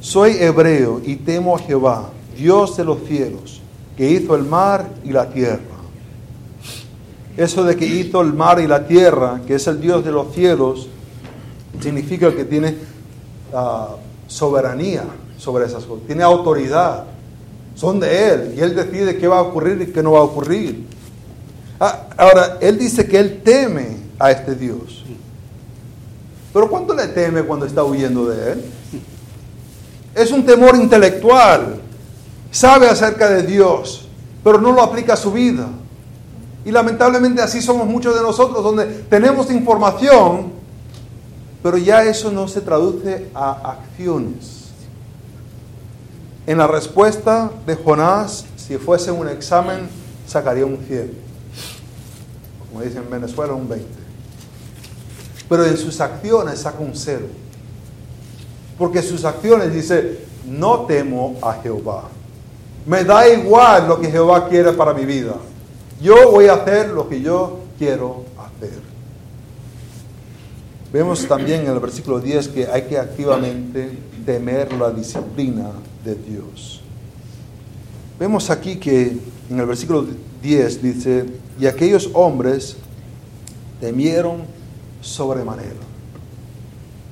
soy 0.02 0.32
hebreo 0.42 1.02
y 1.06 1.16
temo 1.16 1.56
a 1.56 1.60
Jehová, 1.60 2.10
Dios 2.38 2.76
de 2.76 2.84
los 2.84 2.98
cielos, 3.08 3.62
que 3.96 4.12
hizo 4.12 4.36
el 4.36 4.44
mar 4.44 4.90
y 5.06 5.14
la 5.14 5.30
tierra. 5.30 5.62
Eso 7.38 7.64
de 7.64 7.78
que 7.78 7.86
hizo 7.86 8.20
el 8.20 8.34
mar 8.34 8.60
y 8.60 8.68
la 8.68 8.86
tierra, 8.86 9.40
que 9.48 9.56
es 9.56 9.68
el 9.68 9.80
Dios 9.80 10.04
de 10.04 10.12
los 10.12 10.34
cielos, 10.34 10.90
significa 11.80 12.34
que 12.34 12.46
tiene 12.46 12.76
ah, 13.54 13.96
soberanía 14.28 15.04
sobre 15.38 15.66
esas 15.66 15.84
cosas, 15.84 16.06
tiene 16.06 16.24
autoridad, 16.24 17.06
son 17.76 18.00
de 18.00 18.30
Él 18.30 18.54
y 18.58 18.62
Él 18.62 18.76
decide 18.76 19.18
qué 19.18 19.28
va 19.28 19.40
a 19.40 19.42
ocurrir 19.42 19.82
y 19.82 19.92
qué 19.92 20.04
no 20.04 20.14
va 20.14 20.20
a 20.20 20.24
ocurrir. 20.24 20.86
Ah, 21.80 22.08
ahora, 22.18 22.58
Él 22.62 22.78
dice 22.78 23.08
que 23.08 23.20
Él 23.20 23.42
teme 23.44 23.98
a 24.20 24.32
este 24.32 24.56
Dios. 24.56 25.04
Pero 26.54 26.70
¿cuánto 26.70 26.94
le 26.94 27.08
teme 27.08 27.42
cuando 27.44 27.66
está 27.66 27.84
huyendo 27.84 28.26
de 28.26 28.52
Él? 28.54 28.66
Es 30.14 30.32
un 30.32 30.46
temor 30.46 30.76
intelectual. 30.76 31.82
Sabe 32.52 32.88
acerca 32.88 33.30
de 33.30 33.42
Dios, 33.42 34.08
pero 34.44 34.62
no 34.62 34.72
lo 34.72 34.84
aplica 34.84 35.14
a 35.14 35.18
su 35.18 35.32
vida. 35.32 35.68
Y 36.64 36.72
lamentablemente 36.72 37.42
así 37.42 37.62
somos 37.62 37.88
muchos 37.88 38.16
de 38.16 38.22
nosotros, 38.22 38.64
donde 38.64 38.86
tenemos 39.10 39.50
información, 39.52 40.54
pero 41.64 41.78
ya 41.78 42.04
eso 42.04 42.30
no 42.30 42.50
se 42.50 42.60
traduce 42.60 43.30
a 43.34 43.72
acciones. 43.72 44.66
En 46.46 46.58
la 46.58 46.68
respuesta 46.68 47.50
de 47.66 47.76
Jonás, 47.76 48.44
si 48.58 48.78
fuese 48.78 49.12
un 49.12 49.30
examen, 49.30 49.88
sacaría 50.28 50.66
un 50.66 50.78
100. 50.78 51.14
Como 52.68 52.82
dicen 52.84 53.04
en 53.04 53.10
Venezuela, 53.10 53.54
un 53.54 53.70
20. 53.70 53.88
Pero 55.48 55.66
en 55.66 55.78
sus 55.78 56.02
acciones 56.02 56.60
saca 56.60 56.80
un 56.80 56.92
0. 56.94 57.28
Porque 58.78 59.02
sus 59.02 59.24
acciones 59.24 59.74
dice, 59.74 60.26
no 60.46 60.82
temo 60.82 61.38
a 61.42 61.54
Jehová. 61.62 62.10
Me 62.86 63.06
da 63.06 63.26
igual 63.30 63.88
lo 63.88 64.02
que 64.02 64.12
Jehová 64.12 64.50
quiere 64.50 64.74
para 64.74 64.94
mi 64.94 65.06
vida. 65.06 65.36
Yo 66.02 66.30
voy 66.30 66.48
a 66.48 66.56
hacer 66.56 66.90
lo 66.90 67.08
que 67.08 67.22
yo 67.22 67.60
quiero 67.78 68.26
hacer. 68.38 68.93
Vemos 70.94 71.28
también 71.28 71.62
en 71.62 71.72
el 71.72 71.80
versículo 71.80 72.20
10 72.20 72.50
que 72.50 72.68
hay 72.68 72.84
que 72.84 73.00
activamente 73.00 73.98
temer 74.28 74.72
la 74.74 74.92
disciplina 74.92 75.72
de 76.06 76.14
Dios. 76.14 76.82
Vemos 78.20 78.52
aquí 78.52 78.76
que 78.76 79.18
en 79.50 79.60
el 79.60 79.66
versículo 79.66 80.06
10 80.44 80.84
dice, 80.84 81.26
y 81.60 81.66
aquellos 81.66 82.12
hombres 82.14 82.78
temieron 83.82 84.44
sobremanera, 85.02 85.82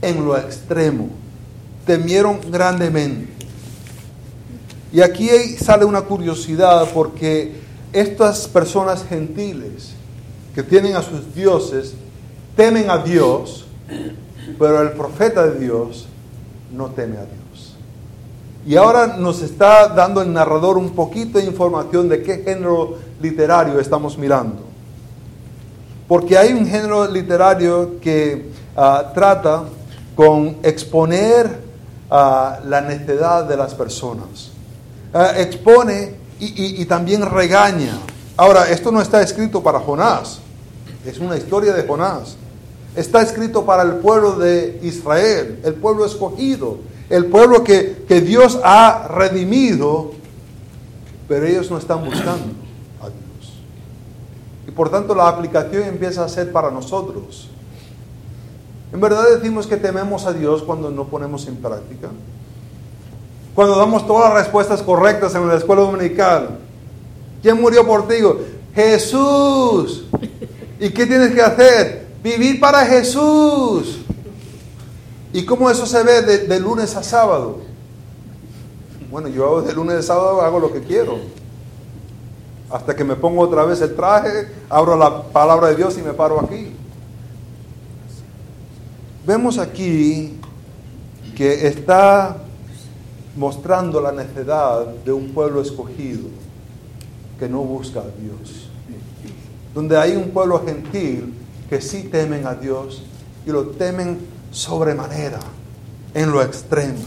en 0.03 0.23
lo 0.23 0.37
extremo, 0.37 1.09
temieron 1.83 2.39
grandemente. 2.51 3.33
Y 4.93 5.01
aquí 5.01 5.27
sale 5.59 5.85
una 5.85 6.01
curiosidad 6.01 6.87
porque 6.93 7.53
estas 7.91 8.47
personas 8.47 9.03
gentiles 9.03 9.93
que 10.53 10.61
tienen 10.61 10.95
a 10.95 11.01
sus 11.01 11.33
dioses, 11.33 11.93
temen 12.55 12.91
a 12.91 12.99
Dios, 12.99 13.60
pero 14.57 14.81
el 14.81 14.91
profeta 14.91 15.47
de 15.47 15.59
Dios 15.59 16.07
no 16.71 16.87
teme 16.87 17.17
a 17.17 17.25
Dios. 17.25 17.75
Y 18.65 18.75
ahora 18.75 19.17
nos 19.17 19.41
está 19.41 19.87
dando 19.87 20.21
el 20.21 20.31
narrador 20.31 20.77
un 20.77 20.91
poquito 20.91 21.39
de 21.39 21.45
información 21.45 22.07
de 22.07 22.21
qué 22.21 22.39
género 22.39 22.97
literario 23.21 23.79
estamos 23.79 24.17
mirando. 24.17 24.63
Porque 26.07 26.37
hay 26.37 26.53
un 26.53 26.67
género 26.67 27.07
literario 27.07 27.99
que 27.99 28.51
ah, 28.75 29.11
trata 29.13 29.63
con 30.15 30.57
exponer 30.61 31.59
ah, 32.09 32.59
la 32.65 32.81
necedad 32.81 33.45
de 33.45 33.57
las 33.57 33.73
personas. 33.73 34.51
Ah, 35.13 35.33
expone 35.37 36.21
y 36.39 36.83
también 36.85 37.21
regaña. 37.29 37.99
Ahora, 38.35 38.69
esto 38.69 38.91
no 38.91 39.01
está 39.01 39.21
escrito 39.21 39.61
para 39.61 39.79
Jonás, 39.79 40.39
es 41.05 41.19
una 41.19 41.37
historia 41.37 41.73
de 41.73 41.83
Jonás. 41.83 42.37
Está 42.95 43.21
escrito 43.21 43.65
para 43.65 43.83
el 43.83 43.95
pueblo 43.95 44.33
de 44.33 44.79
Israel, 44.83 45.59
el 45.63 45.75
pueblo 45.75 46.05
escogido, 46.05 46.77
el 47.09 47.25
pueblo 47.27 47.63
que, 47.63 48.05
Dios 48.25 48.59
ha 48.63 49.07
redimido, 49.07 50.11
pero 51.27 51.45
ellos 51.45 51.71
no 51.71 51.77
están 51.77 52.03
buscando 52.03 52.53
a 53.01 53.07
Dios. 53.07 53.53
Y 54.67 54.71
por 54.71 54.89
tanto 54.89 55.15
la 55.15 55.29
aplicación 55.29 55.83
empieza 55.83 56.25
a 56.25 56.29
ser 56.29 56.51
para 56.51 56.69
nosotros. 56.69 57.49
En 58.91 58.99
verdad 58.99 59.23
decimos 59.35 59.67
que 59.67 59.77
tememos 59.77 60.25
a 60.25 60.33
Dios 60.33 60.63
cuando 60.63 60.89
no 60.89 61.07
ponemos 61.07 61.47
en 61.47 61.55
práctica. 61.57 62.09
Cuando 63.55 63.77
damos 63.77 64.05
todas 64.05 64.33
las 64.33 64.43
respuestas 64.43 64.81
correctas 64.81 65.33
en 65.35 65.47
la 65.47 65.55
escuela 65.55 65.83
dominical. 65.83 66.59
¿Quién 67.41 67.59
murió 67.59 67.87
por 67.87 68.07
ti? 68.07 68.15
Jesús. 68.75 70.05
¿Y 70.79 70.89
qué 70.89 71.05
tienes 71.05 71.33
que 71.33 71.41
hacer? 71.41 72.00
Vivir 72.23 72.59
para 72.59 72.85
Jesús. 72.85 73.99
¿Y 75.33 75.45
cómo 75.45 75.69
eso 75.69 75.85
se 75.85 76.03
ve 76.03 76.21
de, 76.21 76.59
lunes 76.59 76.95
a 76.95 77.03
sábado? 77.03 77.61
Bueno, 79.09 79.27
yo 79.27 79.61
de 79.61 79.73
lunes 79.73 79.97
a 79.97 80.01
sábado 80.03 80.41
hago 80.41 80.59
lo 80.59 80.71
que 80.71 80.81
quiero. 80.81 81.19
Hasta 82.69 82.95
que 82.95 83.03
me 83.03 83.15
pongo 83.15 83.41
otra 83.41 83.65
vez 83.65 83.81
el 83.81 83.95
traje, 83.95 84.47
abro 84.69 84.97
la 84.97 85.23
palabra 85.23 85.69
de 85.69 85.75
Dios 85.75 85.97
y 85.97 86.01
me 86.01 86.13
paro 86.13 86.39
aquí. 86.39 86.73
Vemos 89.25 89.57
aquí 89.57 90.39
que 91.35 91.67
está 91.67 92.37
mostrando 93.35 93.99
la 93.99 94.11
necedad 94.11 94.85
de 94.85 95.11
un 95.11 95.33
pueblo 95.33 95.61
escogido 95.61 96.27
que 97.39 97.49
no 97.49 97.59
busca 97.59 97.99
a 97.99 98.03
Dios. 98.03 98.69
Donde 99.73 99.97
hay 99.97 100.15
un 100.15 100.29
pueblo 100.29 100.61
gentil 100.65 101.40
que 101.71 101.79
sí 101.79 102.09
temen 102.11 102.45
a 102.45 102.53
Dios 102.53 103.01
y 103.47 103.49
lo 103.49 103.67
temen 103.67 104.19
sobremanera, 104.51 105.39
en 106.13 106.29
lo 106.29 106.41
extremo. 106.41 106.99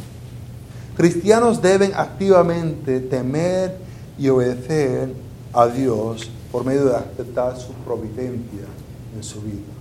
Cristianos 0.96 1.60
deben 1.60 1.92
activamente 1.94 3.00
temer 3.00 3.76
y 4.18 4.30
obedecer 4.30 5.12
a 5.52 5.66
Dios 5.66 6.30
por 6.50 6.64
medio 6.64 6.86
de 6.86 6.96
aceptar 6.96 7.60
su 7.60 7.74
providencia 7.84 8.64
en 9.14 9.22
su 9.22 9.42
vida. 9.42 9.74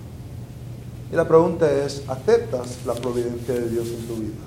Y 1.13 1.15
la 1.15 1.25
pregunta 1.25 1.71
es, 1.71 2.03
¿aceptas 2.09 2.79
la 2.86 2.93
providencia 2.93 3.53
de 3.53 3.69
Dios 3.69 3.88
en 3.88 4.05
tu 4.05 4.15
vida? 4.15 4.43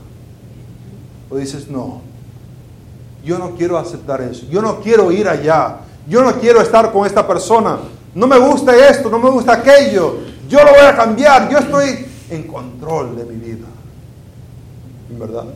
O 1.31 1.37
dices, 1.39 1.67
no, 1.71 2.03
yo 3.25 3.39
no 3.39 3.53
quiero 3.57 3.79
aceptar 3.79 4.21
eso, 4.21 4.45
yo 4.51 4.61
no 4.61 4.81
quiero 4.81 5.11
ir 5.11 5.29
allá, 5.29 5.79
yo 6.07 6.23
no 6.23 6.35
quiero 6.35 6.61
estar 6.61 6.93
con 6.93 7.07
esta 7.07 7.27
persona, 7.27 7.79
no 8.15 8.27
me 8.27 8.39
gusta 8.39 8.75
esto, 8.75 9.09
no 9.09 9.19
me 9.19 9.31
gusta 9.31 9.55
aquello, 9.55 10.26
yo 10.49 10.65
lo 10.65 10.71
voy 10.71 10.87
a 10.87 10.97
cambiar, 10.97 11.51
yo 11.51 11.59
estoy 11.59 12.07
en 12.31 12.45
control 12.45 13.17
de 13.17 13.25
mi 13.25 13.37
vida. 13.37 13.67
¿En 15.11 15.19
verdad? 15.19 15.47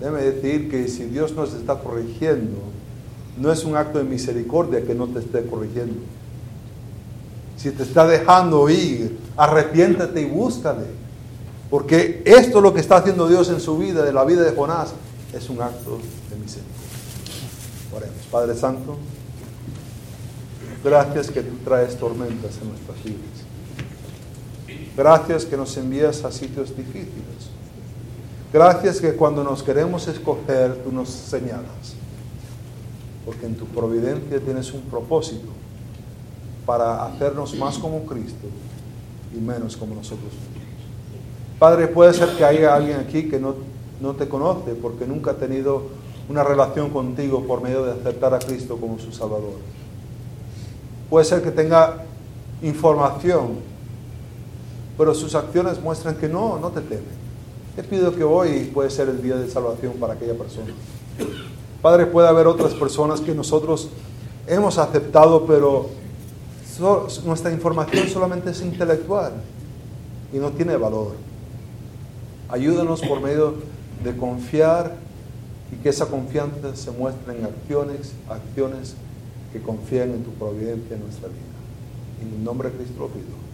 Déjeme 0.00 0.22
decir 0.22 0.70
que 0.70 0.88
si 0.88 1.04
Dios 1.04 1.32
nos 1.32 1.54
está 1.54 1.78
corrigiendo, 1.80 2.58
no 3.36 3.52
es 3.52 3.64
un 3.64 3.76
acto 3.76 3.98
de 3.98 4.04
misericordia 4.04 4.84
que 4.84 4.94
no 4.94 5.06
te 5.08 5.20
esté 5.20 5.44
corrigiendo. 5.46 6.00
Si 7.56 7.70
te 7.72 7.82
está 7.82 8.06
dejando 8.06 8.68
ir, 8.68 9.18
arrepiéntete 9.36 10.20
y 10.20 10.24
búscale. 10.26 10.86
Porque 11.70 12.22
esto 12.24 12.60
lo 12.60 12.72
que 12.72 12.80
está 12.80 12.96
haciendo 12.96 13.28
Dios 13.28 13.50
en 13.50 13.60
su 13.60 13.76
vida, 13.76 14.08
en 14.08 14.14
la 14.14 14.24
vida 14.24 14.42
de 14.42 14.52
Jonás, 14.52 14.94
es 15.32 15.50
un 15.50 15.60
acto 15.60 15.98
de 16.30 16.36
misericordia. 16.36 16.78
Oremos. 17.94 18.26
Padre 18.30 18.54
Santo, 18.54 18.96
gracias 20.84 21.30
que 21.30 21.42
tú 21.42 21.56
traes 21.64 21.96
tormentas 21.96 22.58
en 22.62 22.68
nuestras 22.68 23.02
vidas. 23.02 23.37
Gracias 24.98 25.44
que 25.44 25.56
nos 25.56 25.76
envías 25.76 26.24
a 26.24 26.32
sitios 26.32 26.76
difíciles. 26.76 27.52
Gracias 28.52 29.00
que 29.00 29.14
cuando 29.14 29.44
nos 29.44 29.62
queremos 29.62 30.08
escoger, 30.08 30.74
tú 30.82 30.90
nos 30.90 31.08
señalas. 31.08 31.94
Porque 33.24 33.46
en 33.46 33.54
tu 33.54 33.64
providencia 33.66 34.40
tienes 34.40 34.72
un 34.72 34.80
propósito 34.82 35.46
para 36.66 37.04
hacernos 37.04 37.54
más 37.54 37.78
como 37.78 38.04
Cristo 38.06 38.48
y 39.32 39.38
menos 39.38 39.76
como 39.76 39.94
nosotros. 39.94 40.32
Padre, 41.60 41.86
puede 41.86 42.12
ser 42.12 42.30
que 42.30 42.44
haya 42.44 42.74
alguien 42.74 42.98
aquí 42.98 43.28
que 43.28 43.38
no, 43.38 43.54
no 44.00 44.16
te 44.16 44.28
conoce 44.28 44.74
porque 44.74 45.06
nunca 45.06 45.30
ha 45.30 45.34
tenido 45.34 45.82
una 46.28 46.42
relación 46.42 46.90
contigo 46.90 47.44
por 47.46 47.62
medio 47.62 47.84
de 47.84 47.92
aceptar 47.92 48.34
a 48.34 48.40
Cristo 48.40 48.76
como 48.80 48.98
su 48.98 49.12
Salvador. 49.12 49.54
Puede 51.08 51.24
ser 51.24 51.40
que 51.40 51.52
tenga 51.52 52.04
información, 52.62 53.77
pero 54.98 55.14
sus 55.14 55.36
acciones 55.36 55.80
muestran 55.80 56.16
que 56.16 56.28
no, 56.28 56.58
no 56.58 56.70
te 56.70 56.80
teme. 56.80 57.28
Te 57.76 57.84
pido 57.84 58.14
que 58.14 58.24
hoy 58.24 58.70
puede 58.74 58.90
ser 58.90 59.08
el 59.08 59.22
día 59.22 59.36
de 59.36 59.48
salvación 59.48 59.92
para 59.94 60.14
aquella 60.14 60.34
persona. 60.34 60.74
Padre, 61.80 62.06
puede 62.06 62.26
haber 62.26 62.48
otras 62.48 62.74
personas 62.74 63.20
que 63.20 63.32
nosotros 63.32 63.88
hemos 64.48 64.76
aceptado, 64.78 65.46
pero 65.46 65.88
nuestra 67.24 67.52
información 67.52 68.08
solamente 68.08 68.50
es 68.50 68.60
intelectual 68.60 69.34
y 70.32 70.38
no 70.38 70.50
tiene 70.50 70.76
valor. 70.76 71.12
Ayúdanos 72.48 73.00
por 73.02 73.20
medio 73.20 73.54
de 74.02 74.16
confiar 74.16 74.96
y 75.70 75.76
que 75.76 75.90
esa 75.90 76.06
confianza 76.06 76.74
se 76.74 76.90
muestre 76.90 77.38
en 77.38 77.44
acciones, 77.44 78.12
acciones 78.28 78.94
que 79.52 79.62
confíen 79.62 80.14
en 80.14 80.24
tu 80.24 80.30
providencia 80.30 80.96
en 80.96 81.02
nuestra 81.04 81.28
vida. 81.28 81.38
En 82.22 82.38
el 82.38 82.44
nombre 82.44 82.70
de 82.70 82.76
Cristo 82.76 82.94
lo 82.98 83.08
pido. 83.08 83.47